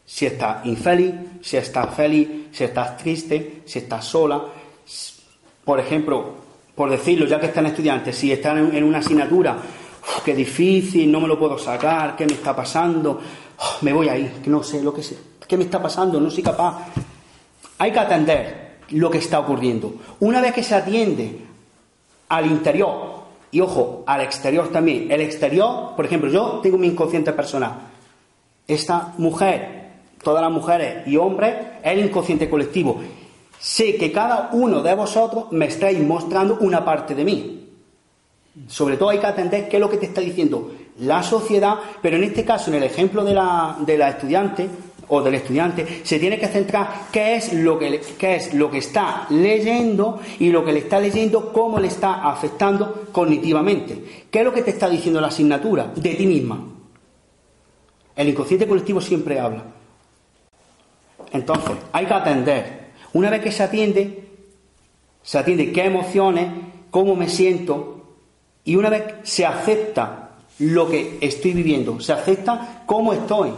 Si 0.05 0.27
estás 0.27 0.65
infeliz, 0.67 1.15
si 1.41 1.57
estás 1.57 1.95
feliz, 1.95 2.29
si 2.53 2.65
estás 2.65 2.97
triste, 2.99 3.63
si 3.65 3.79
estás 3.79 4.05
sola. 4.05 4.43
Por 5.65 5.81
ejemplo, 5.81 6.35
por 6.75 6.91
decirlo, 6.91 7.27
ya 7.27 7.41
que 7.41 7.47
están 7.47 7.65
estudiantes, 7.67 8.15
si 8.17 8.31
están 8.31 8.75
en 8.75 8.85
una 8.85 8.99
asignatura, 8.99 9.53
"Uf, 9.57 10.23
qué 10.23 10.35
difícil, 10.35 11.11
no 11.11 11.21
me 11.21 11.29
lo 11.29 11.39
puedo 11.39 11.57
sacar, 11.59 12.15
qué 12.17 12.27
me 12.27 12.35
está 12.35 12.55
pasando, 12.55 13.21
Uf, 13.57 13.83
me 13.83 13.93
voy 13.93 14.09
a 14.09 14.19
ir, 14.19 14.33
no 14.47 14.63
sé 14.65 14.83
lo 14.83 14.93
que 14.93 15.03
sé, 15.03 15.17
qué 15.47 15.57
me 15.57 15.65
está 15.65 15.81
pasando, 15.81 16.21
no 16.21 16.31
soy 16.31 16.43
capaz. 16.43 16.87
Hay 17.79 17.93
que 17.93 17.99
atender 17.99 18.79
lo 18.91 19.11
que 19.11 19.19
está 19.19 19.41
ocurriendo. 19.41 19.95
Una 20.21 20.41
vez 20.41 20.53
que 20.53 20.63
se 20.63 20.75
atiende 20.75 21.39
al 22.29 22.47
interior 22.47 23.15
y 23.51 23.61
ojo, 23.61 24.03
al 24.07 24.21
exterior 24.21 24.69
también. 24.69 25.11
El 25.11 25.21
exterior, 25.21 25.95
por 25.97 26.05
ejemplo, 26.05 26.31
yo 26.31 26.61
tengo 26.63 26.79
mi 26.79 26.89
inconsciente 26.89 27.33
personal. 27.33 27.75
Esta 28.67 29.15
mujer, 29.19 29.91
todas 30.23 30.43
las 30.43 30.51
mujeres 30.51 31.07
y 31.07 31.17
hombres, 31.17 31.55
es 31.83 31.93
el 31.93 32.07
inconsciente 32.07 32.49
colectivo. 32.49 33.01
Sé 33.59 33.97
que 33.97 34.11
cada 34.13 34.51
uno 34.53 34.83
de 34.83 34.95
vosotros 34.95 35.47
me 35.53 35.67
estáis 35.67 36.01
mostrando 36.01 36.59
una 36.61 36.85
parte 36.85 37.15
de 37.15 37.25
mí. 37.25 37.69
Sobre 38.69 38.97
todo 38.97 39.11
hay 39.11 39.19
que 39.19 39.27
atender 39.27 39.69
qué 39.69 39.77
es 39.77 39.81
lo 39.81 39.91
que 39.91 39.97
te 39.97 40.07
está 40.07 40.21
diciendo 40.21 40.71
la 41.01 41.23
sociedad, 41.23 41.77
pero 42.01 42.17
en 42.17 42.25
este 42.25 42.45
caso, 42.45 42.71
en 42.71 42.77
el 42.77 42.85
ejemplo 42.85 43.25
de 43.25 43.35
la, 43.35 43.77
de 43.81 43.99
la 43.99 44.11
estudiante 44.11 44.69
o 45.09 45.23
del 45.23 45.35
estudiante, 45.35 46.01
se 46.03 46.19
tiene 46.19 46.39
que 46.39 46.49
centrar 46.49 47.09
qué 47.13 47.37
es, 47.37 47.53
lo 47.53 47.79
que, 47.79 48.01
qué 48.19 48.37
es 48.37 48.55
lo 48.55 48.71
que 48.71 48.79
está 48.79 49.27
leyendo 49.31 50.21
y 50.39 50.51
lo 50.51 50.65
que 50.65 50.73
le 50.73 50.81
está 50.81 51.01
leyendo, 51.01 51.53
cómo 51.53 51.79
le 51.79 51.89
está 51.89 52.29
afectando 52.29 53.07
cognitivamente. 53.13 54.27
¿Qué 54.31 54.41
es 54.41 54.45
lo 54.45 54.53
que 54.53 54.63
te 54.63 54.71
está 54.71 54.89
diciendo 54.89 55.21
la 55.21 55.29
asignatura? 55.29 55.93
De 55.95 56.15
ti 56.15 56.27
misma. 56.27 56.65
El 58.17 58.29
inconsciente 58.29 58.67
colectivo 58.67 59.01
siempre 59.01 59.41
habla. 59.41 59.65
Entonces, 61.33 61.77
hay 61.93 62.07
que 62.07 62.15
atender. 62.15 62.85
Una 63.13 63.31
vez 63.31 63.43
que 63.43 63.53
se 63.53 63.63
atiende, 63.63 64.29
se 65.23 65.39
atiende 65.39 65.73
qué 65.73 65.85
emociones, 65.85 66.49
cómo 66.91 67.17
me 67.17 67.29
siento, 67.29 68.05
y 68.65 68.77
una 68.77 68.89
vez 68.89 69.03
se 69.25 69.45
acepta 69.45 70.31
lo 70.59 70.89
que 70.89 71.19
estoy 71.21 71.53
viviendo, 71.53 72.01
se 72.01 72.13
acepta 72.13 72.83
cómo 72.87 73.13
estoy. 73.13 73.51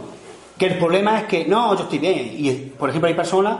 Que 0.57 0.65
el 0.67 0.77
problema 0.77 1.19
es 1.19 1.23
que, 1.25 1.45
no, 1.45 1.75
yo 1.75 1.83
estoy 1.83 1.99
bien. 1.99 2.31
Y, 2.37 2.51
por 2.77 2.89
ejemplo, 2.89 3.07
hay 3.07 3.13
personas 3.13 3.57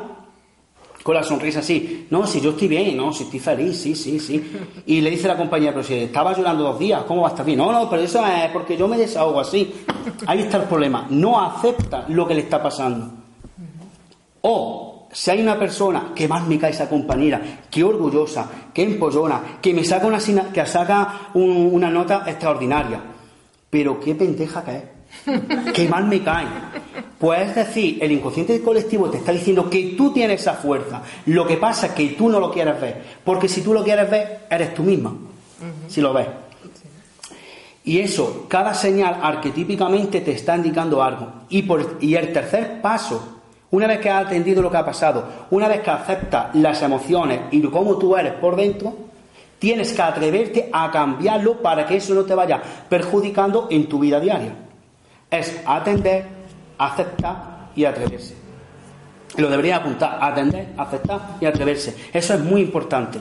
con 1.03 1.15
la 1.15 1.23
sonrisa 1.23 1.59
así, 1.59 2.05
no, 2.09 2.27
si 2.27 2.41
yo 2.41 2.49
estoy 2.49 2.67
bien, 2.67 2.97
no, 2.97 3.13
si 3.13 3.23
estoy 3.23 3.39
feliz, 3.39 3.79
sí, 3.79 3.95
sí, 3.95 4.19
sí. 4.19 4.51
Y 4.87 4.99
le 4.99 5.09
dice 5.09 5.27
la 5.29 5.37
compañera, 5.37 5.71
pero 5.71 5.83
si 5.83 5.93
estaba 5.93 6.35
llorando 6.35 6.63
dos 6.65 6.79
días, 6.79 7.03
¿cómo 7.07 7.21
va 7.21 7.29
a 7.29 7.31
estar 7.31 7.45
bien? 7.45 7.59
No, 7.59 7.71
no, 7.71 7.89
pero 7.89 8.01
eso 8.01 8.25
es 8.25 8.49
porque 8.51 8.75
yo 8.75 8.89
me 8.89 8.97
desahogo 8.97 9.39
así. 9.39 9.73
Ahí 10.25 10.39
está 10.41 10.57
el 10.57 10.63
problema. 10.63 11.07
No 11.09 11.39
acepta 11.39 12.03
lo 12.09 12.27
que 12.27 12.33
le 12.33 12.41
está 12.41 12.61
pasando. 12.61 13.09
O 14.41 15.07
si 15.11 15.31
hay 15.31 15.41
una 15.41 15.57
persona 15.57 16.11
que 16.13 16.27
más 16.27 16.45
me 16.45 16.59
cae 16.59 16.71
esa 16.71 16.89
compañera, 16.89 17.41
que 17.71 17.83
orgullosa, 17.83 18.49
que 18.73 18.83
empollona, 18.83 19.59
que 19.61 19.73
me 19.73 19.83
saca 19.83 20.07
una, 20.07 20.19
que 20.19 20.65
saca 20.65 21.29
un- 21.35 21.69
una 21.71 21.89
nota 21.89 22.23
extraordinaria, 22.27 22.99
pero 23.69 23.99
qué 23.99 24.13
pendeja 24.15 24.63
que 24.63 24.97
que 25.73 25.87
mal 25.87 26.05
me 26.05 26.21
cae. 26.21 26.45
Pues 27.19 27.49
es 27.49 27.55
decir, 27.55 27.97
el 28.01 28.11
inconsciente 28.11 28.61
colectivo 28.61 29.09
te 29.09 29.17
está 29.17 29.31
diciendo 29.31 29.69
que 29.69 29.95
tú 29.97 30.13
tienes 30.13 30.41
esa 30.41 30.53
fuerza. 30.53 31.01
Lo 31.25 31.47
que 31.47 31.57
pasa 31.57 31.87
es 31.87 31.91
que 31.93 32.09
tú 32.09 32.29
no 32.29 32.39
lo 32.39 32.51
quieres 32.51 32.79
ver. 32.79 33.01
Porque 33.23 33.47
si 33.47 33.61
tú 33.61 33.73
lo 33.73 33.83
quieres 33.83 34.09
ver, 34.09 34.45
eres 34.49 34.73
tú 34.73 34.83
misma. 34.83 35.13
Si 35.87 35.99
lo 35.99 36.13
ves. 36.13 36.27
Y 37.83 37.99
eso, 37.99 38.45
cada 38.49 38.73
señal 38.73 39.17
arquetípicamente 39.21 40.21
te 40.21 40.31
está 40.31 40.57
indicando 40.57 41.01
algo. 41.01 41.31
Y, 41.49 41.63
por, 41.63 41.97
y 42.01 42.15
el 42.15 42.33
tercer 42.33 42.81
paso, 42.81 43.39
una 43.71 43.87
vez 43.87 43.99
que 43.99 44.09
has 44.09 44.25
atendido 44.25 44.61
lo 44.61 44.69
que 44.69 44.77
ha 44.77 44.85
pasado, 44.85 45.23
una 45.51 45.67
vez 45.67 45.81
que 45.81 45.89
aceptas 45.89 46.53
las 46.53 46.81
emociones 46.81 47.41
y 47.49 47.61
cómo 47.63 47.97
tú 47.97 48.15
eres 48.15 48.33
por 48.33 48.57
dentro, 48.57 48.93
tienes 49.57 49.93
que 49.93 50.01
atreverte 50.01 50.69
a 50.71 50.91
cambiarlo 50.91 51.61
para 51.61 51.85
que 51.85 51.95
eso 51.95 52.13
no 52.13 52.23
te 52.23 52.35
vaya 52.35 52.61
perjudicando 52.89 53.67
en 53.71 53.87
tu 53.87 53.99
vida 53.99 54.19
diaria. 54.19 54.53
Es 55.31 55.61
atender, 55.65 56.25
aceptar 56.77 57.69
y 57.75 57.85
atreverse. 57.85 58.35
Lo 59.37 59.49
debería 59.49 59.77
apuntar, 59.77 60.17
atender, 60.21 60.73
aceptar 60.77 61.37
y 61.39 61.45
atreverse. 61.45 61.95
Eso 62.13 62.33
es 62.33 62.39
muy 62.39 62.61
importante. 62.61 63.19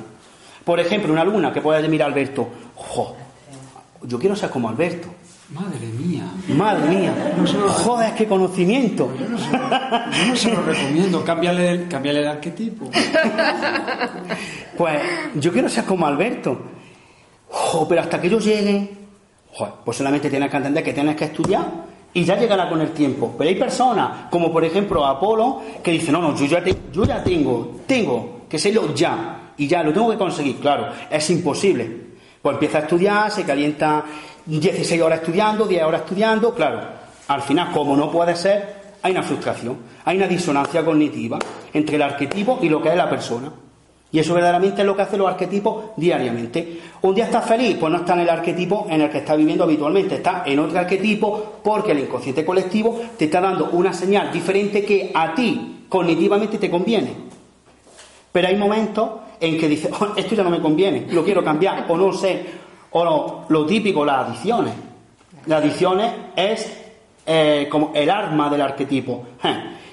Por 0.65 0.81
ejemplo, 0.81 1.13
una 1.13 1.23
alumna 1.23 1.53
que 1.53 1.61
pueda 1.61 1.81
decir, 1.81 2.03
a 2.03 2.07
Alberto, 2.07 2.49
yo 4.03 4.19
quiero 4.19 4.35
ser 4.35 4.51
como 4.51 4.69
Alberto. 4.69 5.09
Madre 5.51 5.87
mía. 5.87 6.25
Madre 6.49 6.89
mía. 6.89 7.15
Joder, 7.69 8.15
qué 8.15 8.27
conocimiento. 8.27 9.13
Yo 9.17 9.29
no, 9.29 9.39
se 10.37 10.51
lo, 10.51 10.63
recomiendo. 10.63 11.25
Cámbiale, 11.25 11.87
el 12.03 12.27
arquetipo. 12.27 12.91
Pues 14.77 15.01
yo 15.37 15.53
quiero 15.53 15.69
ser 15.69 15.85
como 15.85 16.07
Alberto. 16.07 16.61
pero 17.89 18.01
hasta 18.01 18.21
que 18.21 18.29
yo 18.29 18.39
llegue, 18.41 18.91
pues 19.85 19.97
solamente 19.97 20.29
tienes 20.29 20.51
que 20.51 20.57
entender 20.57 20.83
que 20.85 20.93
tienes 20.93 21.17
que 21.17 21.25
estudiar 21.27 21.86
y 22.17 22.25
ya 22.25 22.35
llegará 22.39 22.67
con 22.67 22.81
el 22.81 22.93
tiempo. 22.93 23.35
Pero 23.37 23.51
hay 23.51 23.57
personas, 23.57 24.31
como 24.31 24.51
por 24.51 24.65
ejemplo 24.65 25.05
Apolo, 25.05 25.61
que 25.83 25.91
dicen, 25.91 26.15
no, 26.15 26.23
no, 26.23 26.35
yo 26.35 26.47
ya, 26.47 26.65
yo 26.91 27.05
ya 27.05 27.23
tengo, 27.23 27.83
tengo 27.87 28.41
que 28.49 28.59
serlo 28.59 28.95
ya. 28.95 29.53
Y 29.59 29.67
ya 29.67 29.83
lo 29.83 29.93
tengo 29.93 30.11
que 30.11 30.17
conseguir. 30.17 30.57
Claro, 30.57 30.89
es 31.11 31.29
imposible. 31.29 32.07
Pues 32.41 32.55
empieza 32.55 32.79
a 32.79 32.81
estudiar, 32.83 33.31
se 33.31 33.45
calienta 33.45 34.03
16 34.47 35.03
horas 35.03 35.21
estudiando, 35.21 35.67
10 35.67 35.83
horas 35.85 36.01
estudiando, 36.01 36.55
claro, 36.55 36.81
al 37.29 37.43
final, 37.43 37.71
como 37.71 37.95
no 37.95 38.11
puede 38.11 38.35
ser, 38.35 38.95
hay 39.03 39.13
una 39.13 39.23
frustración, 39.23 39.77
hay 40.07 40.17
una 40.17 40.27
disonancia 40.27 40.83
cognitiva 40.83 41.39
entre 41.75 41.97
el 41.97 42.03
arquetipo 42.03 42.61
y 42.63 42.71
lo 42.71 42.81
que 42.81 42.89
es 42.89 42.97
la 42.97 43.11
persona. 43.11 43.53
Y 44.17 44.21
eso 44.21 44.33
verdaderamente 44.33 44.81
es 44.81 44.87
lo 44.87 44.97
que 44.97 45.03
hacen 45.03 45.19
los 45.19 45.29
arquetipos 45.29 45.91
diariamente. 45.95 46.81
Un 47.03 47.15
día 47.15 47.27
estás 47.27 47.45
feliz, 47.45 47.77
pues 47.79 47.93
no 47.93 47.99
está 47.99 48.15
en 48.15 48.21
el 48.21 48.31
arquetipo 48.31 48.87
en 48.89 49.03
el 49.03 49.11
que 49.11 49.19
estás 49.19 49.37
viviendo 49.37 49.65
habitualmente, 49.65 50.15
está 50.15 50.43
en 50.47 50.59
otro 50.59 50.79
arquetipo 50.79 51.59
porque 51.63 51.93
el 51.93 51.99
inconsciente 51.99 52.43
colectivo 52.43 52.99
te 53.19 53.27
está 53.27 53.43
dando 53.43 53.69
una 53.73 53.93
señal 53.93 54.33
diferente 54.33 54.87
que 54.87 55.13
a 55.15 55.35
ti 55.35 55.85
cognitivamente 55.91 56.57
te 56.57 56.71
conviene. 56.71 57.13
Pero 58.33 58.49
hay 58.49 58.57
momentos 58.57 59.11
en 59.39 59.59
que 59.59 59.69
dices, 59.69 59.93
oh, 60.01 60.15
esto 60.17 60.35
ya 60.35 60.43
no 60.43 60.49
me 60.49 60.63
conviene, 60.63 61.09
lo 61.11 61.23
quiero 61.23 61.45
cambiar, 61.45 61.85
o 61.87 61.95
no 61.99 62.11
sé, 62.15 62.43
o 62.93 63.45
lo, 63.51 63.67
típico, 63.67 64.03
las 64.03 64.29
adiciones. 64.29 64.73
Las 65.45 65.63
adiciones 65.63 66.11
es 66.35 66.75
eh, 67.27 67.69
como 67.71 67.93
el 67.95 68.09
arma 68.09 68.49
del 68.49 68.63
arquetipo. 68.63 69.27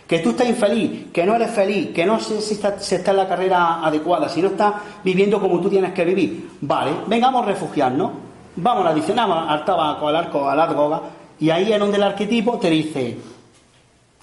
Que 0.07 0.19
tú 0.19 0.31
estás 0.31 0.47
infeliz, 0.47 1.11
que 1.11 1.25
no 1.25 1.35
eres 1.35 1.51
feliz, 1.51 1.91
que 1.93 2.05
no 2.05 2.19
sé 2.19 2.41
si 2.41 2.55
está, 2.55 2.75
está 2.75 3.11
en 3.11 3.17
la 3.17 3.27
carrera 3.27 3.83
adecuada, 3.85 4.27
si 4.27 4.41
no 4.41 4.49
estás 4.49 4.73
viviendo 5.03 5.39
como 5.39 5.59
tú 5.59 5.69
tienes 5.69 5.93
que 5.93 6.03
vivir. 6.05 6.49
Vale, 6.61 6.91
vengamos 7.07 7.43
a 7.43 7.45
refugiarnos. 7.45 8.11
Vamos 8.55 8.85
a 8.85 8.89
adición, 8.89 9.17
al 9.17 9.65
tabaco, 9.65 10.07
al 10.07 10.15
arco, 10.15 10.47
a 10.47 10.55
la 10.55 10.67
droga. 10.67 11.01
Y 11.39 11.49
ahí 11.49 11.71
es 11.71 11.79
donde 11.79 11.97
el 11.97 12.03
arquetipo 12.03 12.59
te 12.59 12.69
dice, 12.69 13.17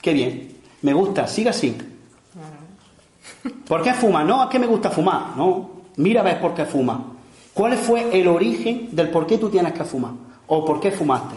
qué 0.01 0.13
bien, 0.13 0.57
me 0.83 0.93
gusta, 0.93 1.27
siga 1.27 1.51
así. 1.51 1.77
¿Por 3.67 3.83
qué 3.83 3.95
fuma? 3.95 4.23
No, 4.23 4.45
es 4.45 4.51
que 4.51 4.59
me 4.59 4.67
gusta 4.67 4.91
fumar. 4.91 5.37
No, 5.37 5.71
mira 5.97 6.21
a 6.21 6.25
ver 6.25 6.41
por 6.41 6.55
qué 6.55 6.65
fuma. 6.65 7.03
¿Cuál 7.53 7.77
fue 7.77 8.19
el 8.19 8.29
origen 8.29 8.89
del 8.93 9.11
por 9.11 9.27
qué 9.27 9.39
tú 9.39 9.49
tienes 9.49 9.73
que 9.73 9.85
fumar? 9.85 10.13
¿O 10.47 10.65
por 10.65 10.81
qué 10.81 10.91
fumaste? 10.91 11.35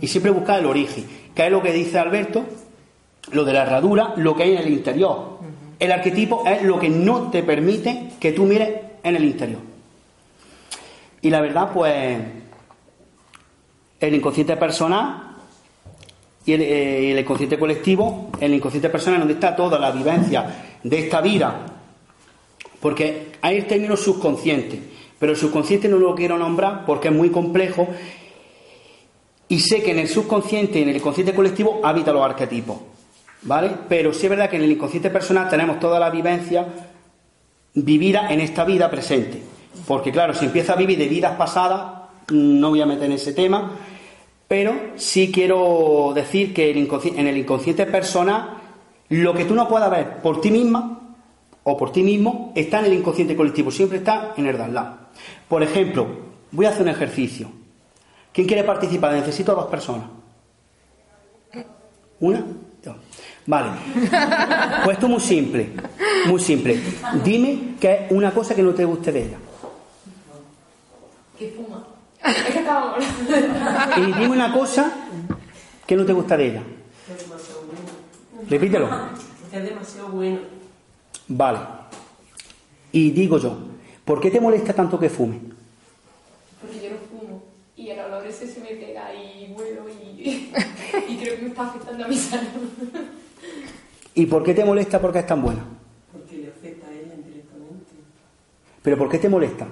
Y 0.00 0.06
siempre 0.06 0.30
buscar 0.30 0.60
el 0.60 0.66
origen. 0.66 1.06
¿Qué 1.34 1.46
es 1.46 1.52
lo 1.52 1.62
que 1.62 1.72
dice 1.72 1.98
Alberto? 1.98 2.44
Lo 3.32 3.44
de 3.44 3.52
la 3.52 3.62
herradura, 3.62 4.14
lo 4.16 4.36
que 4.36 4.44
hay 4.44 4.52
en 4.52 4.58
el 4.58 4.68
interior. 4.68 5.38
El 5.78 5.92
arquetipo 5.92 6.44
es 6.46 6.62
lo 6.62 6.78
que 6.78 6.88
no 6.88 7.30
te 7.30 7.42
permite 7.42 8.10
que 8.20 8.32
tú 8.32 8.44
mires 8.44 8.70
en 9.02 9.16
el 9.16 9.24
interior. 9.24 9.60
Y 11.22 11.30
la 11.30 11.40
verdad, 11.40 11.70
pues, 11.72 12.18
el 13.98 14.14
inconsciente 14.14 14.56
personal 14.56 15.36
y 16.44 16.52
el, 16.52 16.60
eh, 16.60 17.12
el 17.12 17.18
inconsciente 17.18 17.58
colectivo, 17.58 18.30
el 18.40 18.54
inconsciente 18.54 18.90
personal 18.90 19.20
donde 19.20 19.34
está 19.34 19.56
toda 19.56 19.78
la 19.78 19.90
vivencia 19.90 20.78
de 20.82 20.98
esta 20.98 21.20
vida, 21.20 21.66
porque 22.80 23.32
hay 23.40 23.56
el 23.56 23.66
término 23.66 23.96
subconsciente. 23.96 24.80
Pero 25.18 25.32
el 25.32 25.38
subconsciente 25.38 25.88
no 25.88 25.96
lo 25.96 26.14
quiero 26.14 26.36
nombrar 26.36 26.84
porque 26.84 27.08
es 27.08 27.14
muy 27.14 27.30
complejo 27.30 27.88
y 29.48 29.60
sé 29.60 29.82
que 29.82 29.92
en 29.92 30.00
el 30.00 30.08
subconsciente 30.08 30.78
y 30.78 30.82
en 30.82 30.90
el 30.90 30.96
inconsciente 30.96 31.34
colectivo 31.34 31.80
habita 31.82 32.12
los 32.12 32.22
arquetipos. 32.22 32.76
¿Vale? 33.44 33.70
Pero 33.88 34.12
sí 34.12 34.26
es 34.26 34.30
verdad 34.30 34.48
que 34.48 34.56
en 34.56 34.62
el 34.62 34.72
inconsciente 34.72 35.10
personal 35.10 35.48
tenemos 35.48 35.78
toda 35.78 36.00
la 36.00 36.10
vivencia 36.10 36.66
vivida 37.74 38.32
en 38.32 38.40
esta 38.40 38.64
vida 38.64 38.90
presente. 38.90 39.42
Porque 39.86 40.12
claro, 40.12 40.34
si 40.34 40.46
empieza 40.46 40.72
a 40.72 40.76
vivir 40.76 40.98
de 40.98 41.08
vidas 41.08 41.36
pasadas, 41.36 42.04
no 42.30 42.70
voy 42.70 42.80
a 42.80 42.86
meter 42.86 43.04
en 43.04 43.12
ese 43.12 43.32
tema, 43.32 43.72
pero 44.48 44.74
sí 44.96 45.30
quiero 45.32 46.12
decir 46.14 46.54
que 46.54 46.70
en 46.70 47.26
el 47.26 47.36
inconsciente 47.36 47.86
personal, 47.86 48.58
lo 49.08 49.34
que 49.34 49.44
tú 49.44 49.54
no 49.54 49.68
puedas 49.68 49.90
ver 49.90 50.22
por 50.22 50.40
ti 50.40 50.50
misma 50.50 51.16
o 51.64 51.76
por 51.76 51.92
ti 51.92 52.02
mismo 52.02 52.52
está 52.54 52.80
en 52.80 52.86
el 52.86 52.94
inconsciente 52.94 53.36
colectivo, 53.36 53.70
siempre 53.70 53.98
está 53.98 54.34
en 54.36 54.46
el 54.46 54.56
de 54.56 54.64
por 55.48 55.62
ejemplo, 55.62 56.06
voy 56.50 56.66
a 56.66 56.70
hacer 56.70 56.82
un 56.82 56.88
ejercicio. 56.88 57.48
¿Quién 58.32 58.46
quiere 58.46 58.64
participar? 58.64 59.12
Necesito 59.12 59.54
dos 59.54 59.66
personas. 59.66 60.06
¿Una? 62.20 62.44
Dos. 62.82 62.96
Vale. 63.46 63.70
Pues 64.84 64.94
esto 64.96 65.06
es 65.06 65.12
muy 65.12 65.20
simple. 65.20 65.68
Muy 66.26 66.40
simple. 66.40 66.80
Dime 67.22 67.76
que 67.80 67.92
es 67.92 68.12
una 68.12 68.32
cosa 68.32 68.54
que 68.54 68.62
no 68.62 68.72
te 68.74 68.84
guste 68.84 69.12
de 69.12 69.22
ella. 69.24 69.38
Que 71.38 71.48
fuma. 71.50 71.84
y 73.96 74.00
dime 74.00 74.28
una 74.28 74.52
cosa 74.52 74.92
que 75.86 75.96
no 75.96 76.04
te 76.04 76.12
gusta 76.12 76.36
de 76.36 76.46
ella. 76.46 76.62
Repítelo. 78.48 78.88
Es 79.52 79.64
demasiado 79.64 80.08
bueno. 80.08 80.38
Vale. 81.28 81.58
Y 82.92 83.10
digo 83.10 83.38
yo, 83.38 83.58
¿Por 84.04 84.20
qué 84.20 84.30
te 84.30 84.40
molesta 84.40 84.74
tanto 84.74 84.98
que 84.98 85.08
fume? 85.08 85.40
Porque 86.60 86.76
yo 86.82 86.90
no 86.90 86.98
fumo 87.08 87.42
y 87.74 87.88
el 87.88 88.00
olor 88.00 88.26
ese 88.26 88.46
se 88.46 88.60
me 88.60 88.68
pega 88.68 89.14
y 89.14 89.46
vuelo 89.54 89.86
y, 89.88 90.20
y 91.08 91.16
creo 91.16 91.36
que 91.36 91.42
me 91.42 91.48
está 91.48 91.68
afectando 91.68 92.04
a 92.04 92.08
mi 92.08 92.16
salud. 92.16 92.70
¿Y 94.14 94.26
por 94.26 94.44
qué 94.44 94.54
te 94.54 94.64
molesta 94.64 95.00
porque 95.00 95.18
es 95.20 95.26
tan 95.26 95.42
buena? 95.42 95.64
Porque 96.12 96.36
le 96.36 96.48
afecta 96.48 96.86
a 96.86 96.92
ella 96.92 97.14
indirectamente. 97.14 97.92
¿Pero 98.82 98.96
por 98.96 99.08
qué 99.08 99.18
te 99.18 99.28
molesta? 99.28 99.66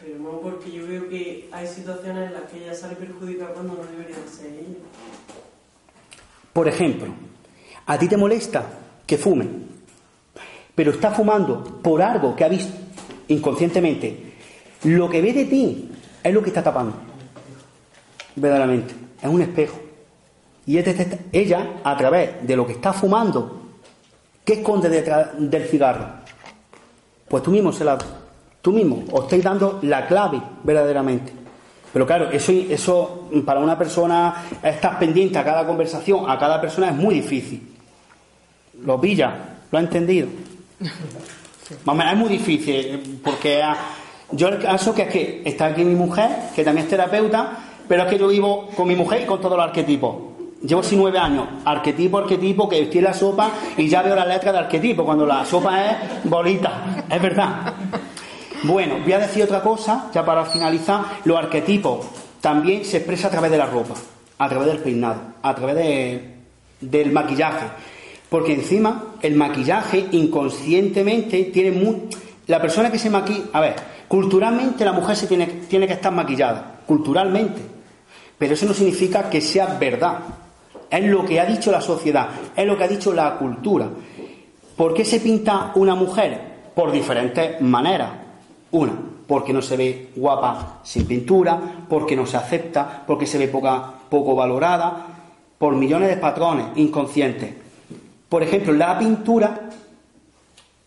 Pero 0.00 0.18
no 0.18 0.40
porque 0.40 0.70
yo 0.70 0.86
veo 0.86 1.08
que 1.08 1.48
hay 1.50 1.66
situaciones 1.66 2.28
en 2.28 2.34
las 2.34 2.42
que 2.50 2.62
ella 2.62 2.74
sale 2.74 2.96
perjudicada 2.96 3.54
cuando 3.54 3.74
no 3.74 3.84
debería 3.84 4.16
ser 4.30 4.48
ella. 4.48 4.78
Por 6.52 6.68
ejemplo, 6.68 7.08
¿a 7.86 7.98
ti 7.98 8.08
te 8.08 8.16
molesta 8.16 8.66
que 9.06 9.16
fume? 9.16 9.48
Pero 10.74 10.90
está 10.92 11.10
fumando 11.12 11.80
por 11.82 12.02
algo 12.02 12.36
que 12.36 12.44
ha 12.44 12.48
visto 12.48 12.72
inconscientemente, 13.28 14.34
lo 14.84 15.08
que 15.08 15.20
ve 15.20 15.32
de 15.32 15.44
ti 15.44 15.90
es 16.22 16.34
lo 16.34 16.42
que 16.42 16.48
está 16.48 16.62
tapando. 16.62 16.96
Verdaderamente. 18.36 18.94
Es 19.20 19.28
un 19.28 19.42
espejo. 19.42 19.87
Y 20.68 20.76
ella, 20.76 21.80
a 21.82 21.96
través 21.96 22.46
de 22.46 22.54
lo 22.54 22.66
que 22.66 22.74
está 22.74 22.92
fumando, 22.92 23.58
¿qué 24.44 24.52
esconde 24.52 24.90
detrás 24.90 25.28
del 25.38 25.64
cigarro? 25.64 26.04
Pues 27.26 27.42
tú 27.42 27.50
mismo 27.50 27.72
se 27.72 27.86
la, 27.86 27.96
tú 28.60 28.72
mismo 28.72 29.02
os 29.10 29.24
estáis 29.24 29.42
dando 29.42 29.78
la 29.80 30.06
clave 30.06 30.42
verdaderamente. 30.62 31.32
Pero 31.90 32.06
claro, 32.06 32.30
eso, 32.30 32.52
eso 32.52 33.30
para 33.46 33.60
una 33.60 33.78
persona, 33.78 34.44
estar 34.62 34.98
pendiente 34.98 35.38
a 35.38 35.44
cada 35.44 35.66
conversación, 35.66 36.28
a 36.28 36.38
cada 36.38 36.60
persona 36.60 36.90
es 36.90 36.94
muy 36.94 37.14
difícil. 37.14 37.74
¿Lo 38.84 39.00
pilla? 39.00 39.60
¿Lo 39.70 39.78
ha 39.78 39.80
entendido? 39.80 40.28
es 42.10 42.16
muy 42.16 42.28
difícil, 42.28 43.22
porque 43.24 43.62
yo 44.32 44.48
el 44.48 44.58
caso 44.58 44.94
que 44.94 45.02
es 45.04 45.08
que 45.08 45.42
está 45.46 45.64
aquí 45.64 45.82
mi 45.82 45.94
mujer, 45.94 46.28
que 46.54 46.62
también 46.62 46.84
es 46.84 46.90
terapeuta, 46.90 47.56
pero 47.88 48.02
es 48.02 48.10
que 48.10 48.18
yo 48.18 48.28
vivo 48.28 48.68
con 48.76 48.86
mi 48.86 48.96
mujer 48.96 49.22
y 49.22 49.24
con 49.24 49.40
todos 49.40 49.56
los 49.56 49.66
arquetipos. 49.66 50.27
Llevo 50.62 50.80
así 50.80 50.96
nueve 50.96 51.18
años, 51.18 51.46
arquetipo, 51.64 52.18
arquetipo, 52.18 52.68
que 52.68 52.82
estoy 52.82 52.98
en 52.98 53.04
la 53.04 53.14
sopa 53.14 53.50
y 53.76 53.88
ya 53.88 54.02
veo 54.02 54.16
la 54.16 54.26
letra 54.26 54.50
de 54.50 54.58
arquetipo, 54.58 55.04
cuando 55.04 55.24
la 55.24 55.44
sopa 55.44 55.84
es 55.84 55.96
bolita, 56.24 57.04
es 57.08 57.22
verdad. 57.22 57.74
Bueno, 58.64 58.96
voy 59.02 59.12
a 59.12 59.20
decir 59.20 59.44
otra 59.44 59.62
cosa, 59.62 60.10
ya 60.12 60.24
para 60.24 60.44
finalizar, 60.44 61.02
los 61.24 61.38
arquetipos 61.38 62.06
también 62.40 62.84
se 62.84 62.96
expresa 62.96 63.28
a 63.28 63.30
través 63.30 63.52
de 63.52 63.58
la 63.58 63.66
ropa, 63.66 63.94
a 64.38 64.48
través 64.48 64.66
del 64.66 64.78
peinado, 64.78 65.20
a 65.42 65.54
través 65.54 65.76
de 65.76 66.38
del 66.80 67.12
maquillaje. 67.12 67.66
Porque 68.28 68.52
encima 68.52 69.14
el 69.22 69.34
maquillaje 69.34 70.06
inconscientemente 70.12 71.44
tiene 71.44 71.70
muy... 71.70 72.08
La 72.46 72.60
persona 72.60 72.90
que 72.90 72.98
se 72.98 73.10
maquilla... 73.10 73.44
A 73.52 73.60
ver, 73.60 73.76
culturalmente 74.06 74.84
la 74.84 74.92
mujer 74.92 75.16
se 75.16 75.26
tiene, 75.26 75.46
tiene 75.46 75.86
que 75.86 75.94
estar 75.94 76.12
maquillada, 76.12 76.80
culturalmente. 76.86 77.60
Pero 78.38 78.54
eso 78.54 78.66
no 78.66 78.74
significa 78.74 79.28
que 79.28 79.40
sea 79.40 79.66
verdad. 79.78 80.18
Es 80.90 81.04
lo 81.04 81.24
que 81.24 81.40
ha 81.40 81.44
dicho 81.44 81.70
la 81.70 81.80
sociedad, 81.80 82.28
es 82.56 82.66
lo 82.66 82.76
que 82.76 82.84
ha 82.84 82.88
dicho 82.88 83.12
la 83.12 83.36
cultura. 83.36 83.88
¿Por 84.76 84.94
qué 84.94 85.04
se 85.04 85.20
pinta 85.20 85.72
una 85.74 85.94
mujer? 85.94 86.40
Por 86.74 86.92
diferentes 86.92 87.60
maneras. 87.60 88.10
Una, 88.70 88.92
porque 89.26 89.52
no 89.52 89.60
se 89.60 89.76
ve 89.76 90.10
guapa 90.16 90.80
sin 90.84 91.06
pintura, 91.06 91.84
porque 91.88 92.16
no 92.16 92.26
se 92.26 92.36
acepta, 92.36 93.04
porque 93.06 93.26
se 93.26 93.38
ve 93.38 93.48
poca, 93.48 93.92
poco 94.08 94.34
valorada, 94.34 95.06
por 95.58 95.74
millones 95.74 96.08
de 96.08 96.16
patrones 96.16 96.66
inconscientes. 96.76 97.52
Por 98.28 98.42
ejemplo, 98.42 98.72
la 98.72 98.98
pintura, 98.98 99.68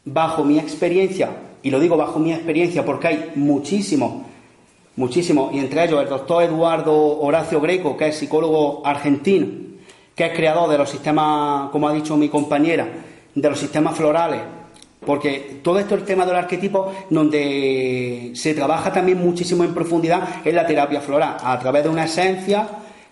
bajo 0.06 0.44
mi 0.44 0.58
experiencia, 0.58 1.30
y 1.62 1.70
lo 1.70 1.80
digo 1.80 1.98
bajo 1.98 2.20
mi 2.20 2.34
experiencia 2.34 2.86
porque 2.86 3.08
hay 3.08 3.32
muchísimos, 3.36 4.24
muchísimos, 4.96 5.54
y 5.54 5.60
entre 5.60 5.84
ellos 5.84 6.02
el 6.02 6.10
doctor 6.10 6.44
Eduardo 6.44 7.20
Horacio 7.20 7.60
Greco, 7.60 7.98
que 7.98 8.08
es 8.08 8.18
psicólogo 8.18 8.82
argentino, 8.86 9.71
que 10.22 10.28
es 10.28 10.38
creador 10.38 10.70
de 10.70 10.78
los 10.78 10.88
sistemas, 10.88 11.72
como 11.72 11.88
ha 11.88 11.94
dicho 11.94 12.16
mi 12.16 12.30
compañera, 12.30 12.88
de 13.34 13.50
los 13.50 13.58
sistemas 13.58 13.98
florales, 13.98 14.40
porque 15.04 15.62
todo 15.64 15.80
esto, 15.80 15.96
el 15.96 16.04
tema 16.04 16.28
del 16.28 16.36
arquetipo, 16.36 16.94
donde 17.10 18.32
se 18.36 18.54
trabaja 18.54 18.94
también 18.94 19.18
muchísimo 19.18 19.64
en 19.64 19.74
profundidad 19.74 20.22
en 20.46 20.56
la 20.56 20.68
terapia 20.68 21.02
floral, 21.02 21.38
a 21.44 21.58
través 21.58 21.82
de 21.82 21.90
una 21.90 22.06
esencia 22.06 22.68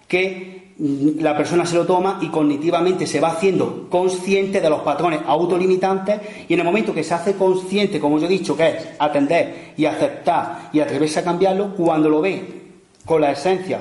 que 0.07 0.76
la 0.78 1.36
persona 1.36 1.66
se 1.66 1.78
lo 1.78 1.86
toma 1.88 2.20
y 2.22 2.28
cognitivamente 2.28 3.07
se 3.07 3.20
va 3.20 3.30
haciendo 3.30 3.89
consciente 3.89 4.62
de 4.62 4.70
los 4.70 4.82
patrones 4.82 5.22
autolimitantes 5.26 6.20
y 6.47 6.53
en 6.53 6.60
el 6.60 6.66
momento 6.66 6.93
que 6.93 7.03
se 7.03 7.16
hace 7.16 7.34
consciente, 7.34 7.99
como 7.99 8.20
yo 8.20 8.28
he 8.28 8.30
dicho, 8.30 8.55
que 8.55 8.68
es 8.68 8.88
atender 8.99 9.74
y 9.76 9.86
aceptar 9.86 10.70
y 10.72 10.80
atreverse 10.80 11.22
a 11.22 11.24
cambiarlo, 11.24 11.74
cuando 11.76 12.07
lo 12.07 12.22
ve 12.22 12.62
con 13.03 13.20
la 13.20 13.32
esencia, 13.32 13.80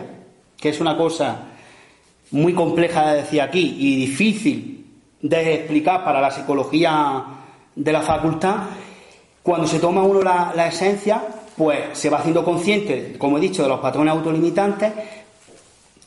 que 0.56 0.70
es 0.70 0.80
una 0.80 0.96
cosa 0.96 1.47
muy 2.30 2.52
compleja 2.52 3.12
de 3.12 3.22
decir 3.22 3.40
aquí 3.40 3.76
y 3.78 3.96
difícil 3.96 4.86
de 5.20 5.54
explicar 5.54 6.04
para 6.04 6.20
la 6.20 6.30
psicología 6.30 7.24
de 7.74 7.92
la 7.92 8.02
facultad, 8.02 8.56
cuando 9.42 9.66
se 9.66 9.78
toma 9.78 10.02
uno 10.02 10.22
la, 10.22 10.52
la 10.54 10.66
esencia, 10.66 11.22
pues 11.56 11.98
se 11.98 12.10
va 12.10 12.18
haciendo 12.18 12.44
consciente, 12.44 13.16
como 13.18 13.38
he 13.38 13.40
dicho, 13.40 13.62
de 13.62 13.68
los 13.68 13.80
patrones 13.80 14.12
autolimitantes, 14.12 14.92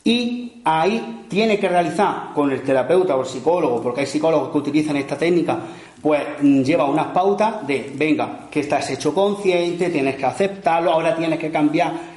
y 0.04 0.60
ahí 0.64 1.26
tiene 1.28 1.58
que 1.58 1.68
realizar 1.68 2.32
con 2.34 2.50
el 2.50 2.62
terapeuta 2.62 3.14
o 3.16 3.20
el 3.20 3.26
psicólogo, 3.26 3.80
porque 3.82 4.00
hay 4.00 4.06
psicólogos 4.06 4.50
que 4.50 4.58
utilizan 4.58 4.96
esta 4.96 5.16
técnica, 5.16 5.58
pues 6.00 6.22
mm, 6.40 6.62
lleva 6.62 6.86
unas 6.86 7.06
pautas 7.06 7.66
de, 7.66 7.92
venga, 7.94 8.48
que 8.50 8.60
estás 8.60 8.90
hecho 8.90 9.14
consciente, 9.14 9.90
tienes 9.90 10.16
que 10.16 10.26
aceptarlo, 10.26 10.92
ahora 10.92 11.14
tienes 11.14 11.38
que 11.38 11.50
cambiar 11.50 12.11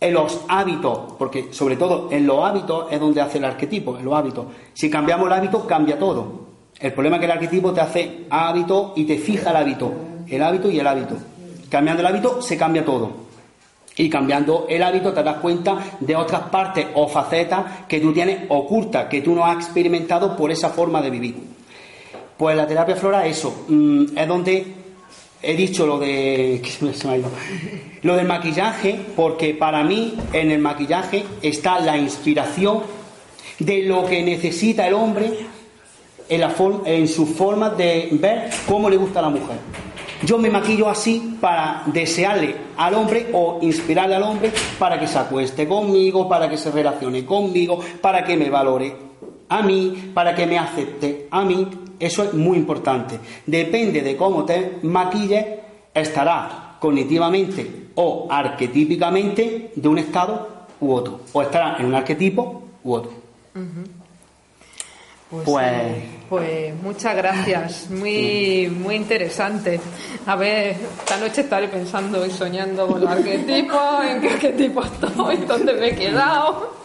en 0.00 0.14
los 0.14 0.40
hábitos, 0.48 1.14
porque 1.18 1.52
sobre 1.52 1.76
todo 1.76 2.08
en 2.10 2.26
los 2.26 2.42
hábitos 2.42 2.86
es 2.90 2.98
donde 2.98 3.20
hace 3.20 3.38
el 3.38 3.44
arquetipo, 3.44 3.98
en 3.98 4.04
los 4.04 4.14
hábitos. 4.14 4.46
Si 4.72 4.88
cambiamos 4.88 5.26
el 5.26 5.34
hábito, 5.34 5.66
cambia 5.66 5.98
todo. 5.98 6.48
El 6.78 6.94
problema 6.94 7.16
es 7.16 7.20
que 7.20 7.26
el 7.26 7.32
arquetipo 7.32 7.72
te 7.72 7.82
hace 7.82 8.26
hábito 8.30 8.94
y 8.96 9.04
te 9.04 9.18
fija 9.18 9.50
el 9.50 9.56
hábito, 9.56 9.92
el 10.26 10.42
hábito 10.42 10.70
y 10.70 10.80
el 10.80 10.86
hábito. 10.86 11.16
Cambiando 11.68 12.00
el 12.00 12.06
hábito 12.06 12.40
se 12.40 12.56
cambia 12.56 12.84
todo. 12.84 13.30
Y 13.96 14.08
cambiando 14.08 14.66
el 14.68 14.82
hábito 14.82 15.12
te 15.12 15.22
das 15.22 15.36
cuenta 15.36 15.78
de 16.00 16.16
otras 16.16 16.42
partes 16.42 16.86
o 16.94 17.06
facetas 17.06 17.86
que 17.86 18.00
tú 18.00 18.14
tienes 18.14 18.46
ocultas, 18.48 19.06
que 19.06 19.20
tú 19.20 19.34
no 19.34 19.44
has 19.44 19.56
experimentado 19.56 20.34
por 20.34 20.50
esa 20.50 20.70
forma 20.70 21.02
de 21.02 21.10
vivir. 21.10 21.36
Pues 22.38 22.56
la 22.56 22.66
terapia 22.66 22.96
flora, 22.96 23.26
eso, 23.26 23.64
mm, 23.68 24.16
es 24.16 24.26
donde 24.26 24.79
he 25.42 25.56
dicho 25.56 25.86
lo 25.86 25.98
de. 25.98 26.62
Lo 28.02 28.16
del 28.16 28.26
maquillaje, 28.26 28.98
porque 29.14 29.52
para 29.52 29.84
mí 29.84 30.14
en 30.32 30.50
el 30.50 30.58
maquillaje 30.58 31.22
está 31.42 31.80
la 31.80 31.98
inspiración 31.98 32.80
de 33.58 33.82
lo 33.82 34.06
que 34.06 34.22
necesita 34.22 34.88
el 34.88 34.94
hombre 34.94 35.30
en, 36.26 36.40
la 36.40 36.54
en 36.86 37.06
su 37.06 37.26
forma 37.26 37.68
de 37.68 38.08
ver 38.12 38.48
cómo 38.66 38.88
le 38.88 38.96
gusta 38.96 39.18
a 39.18 39.22
la 39.22 39.28
mujer. 39.28 39.58
Yo 40.24 40.38
me 40.38 40.50
maquillo 40.50 40.88
así 40.88 41.36
para 41.40 41.82
desearle 41.86 42.54
al 42.76 42.94
hombre 42.94 43.28
o 43.32 43.58
inspirarle 43.62 44.14
al 44.16 44.22
hombre 44.22 44.52
para 44.78 44.98
que 44.98 45.06
se 45.06 45.18
acueste 45.18 45.66
conmigo, 45.66 46.28
para 46.28 46.48
que 46.48 46.56
se 46.56 46.70
relacione 46.70 47.24
conmigo, 47.24 47.80
para 48.00 48.24
que 48.24 48.36
me 48.36 48.50
valore 48.50 48.94
a 49.48 49.62
mí, 49.62 50.10
para 50.14 50.34
que 50.34 50.46
me 50.46 50.58
acepte 50.58 51.26
a 51.30 51.44
mí. 51.44 51.66
Eso 52.00 52.24
es 52.24 52.32
muy 52.32 52.56
importante. 52.56 53.20
Depende 53.46 54.00
de 54.00 54.16
cómo 54.16 54.44
te 54.44 54.78
maquilles, 54.82 55.44
estará 55.92 56.78
cognitivamente 56.80 57.90
o 57.94 58.26
arquetípicamente 58.30 59.72
de 59.76 59.88
un 59.88 59.98
estado 59.98 60.48
u 60.80 60.92
otro. 60.92 61.20
O 61.32 61.42
estará 61.42 61.76
en 61.78 61.86
un 61.86 61.94
arquetipo 61.94 62.62
u 62.82 62.92
otro. 62.94 63.12
Pues, 65.30 65.44
pues, 65.44 66.02
pues, 66.28 66.74
muchas 66.82 67.14
gracias, 67.14 67.90
muy, 67.90 68.68
muy 68.68 68.96
interesante. 68.96 69.78
A 70.26 70.34
ver, 70.34 70.76
esta 70.98 71.18
noche 71.18 71.42
estaré 71.42 71.68
pensando 71.68 72.26
y 72.26 72.30
soñando 72.30 72.88
con 72.88 73.02
el 73.02 73.06
arquetipo, 73.06 73.78
en 74.02 74.20
qué 74.20 74.30
arquetipo 74.30 74.82
estoy, 74.82 75.36
dónde 75.46 75.74
me 75.74 75.88
he 75.88 75.94
quedado. 75.94 76.74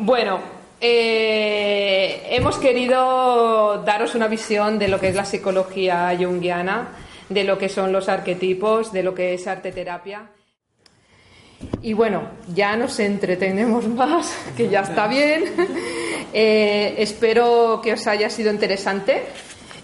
Bueno, 0.00 0.38
eh, 0.80 2.28
hemos 2.30 2.58
querido 2.58 3.82
daros 3.84 4.14
una 4.14 4.28
visión 4.28 4.78
de 4.78 4.88
lo 4.88 5.00
que 5.00 5.08
es 5.08 5.14
la 5.14 5.24
psicología 5.24 6.16
junguiana, 6.18 6.88
de 7.28 7.44
lo 7.44 7.58
que 7.58 7.68
son 7.68 7.92
los 7.92 8.08
arquetipos, 8.08 8.92
de 8.92 9.02
lo 9.02 9.14
que 9.14 9.34
es 9.34 9.46
arte 9.46 9.72
terapia. 9.72 10.30
Y 11.82 11.92
bueno, 11.92 12.22
ya 12.54 12.76
nos 12.76 13.00
entretenemos 13.00 13.86
más, 13.88 14.32
que 14.56 14.68
ya 14.68 14.80
está 14.80 15.08
bien. 15.08 15.44
Eh, 16.32 16.94
espero 16.98 17.80
que 17.82 17.94
os 17.94 18.06
haya 18.06 18.30
sido 18.30 18.52
interesante 18.52 19.24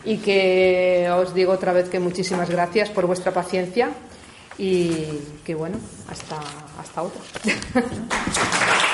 y 0.04 0.18
que 0.18 1.08
os 1.10 1.34
digo 1.34 1.52
otra 1.52 1.72
vez 1.72 1.88
que 1.88 1.98
muchísimas 1.98 2.50
gracias 2.50 2.90
por 2.90 3.06
vuestra 3.06 3.32
paciencia 3.32 3.90
y 4.58 5.08
que 5.44 5.54
bueno, 5.54 5.78
hasta, 6.08 6.38
hasta 6.78 7.02
otra. 7.02 7.20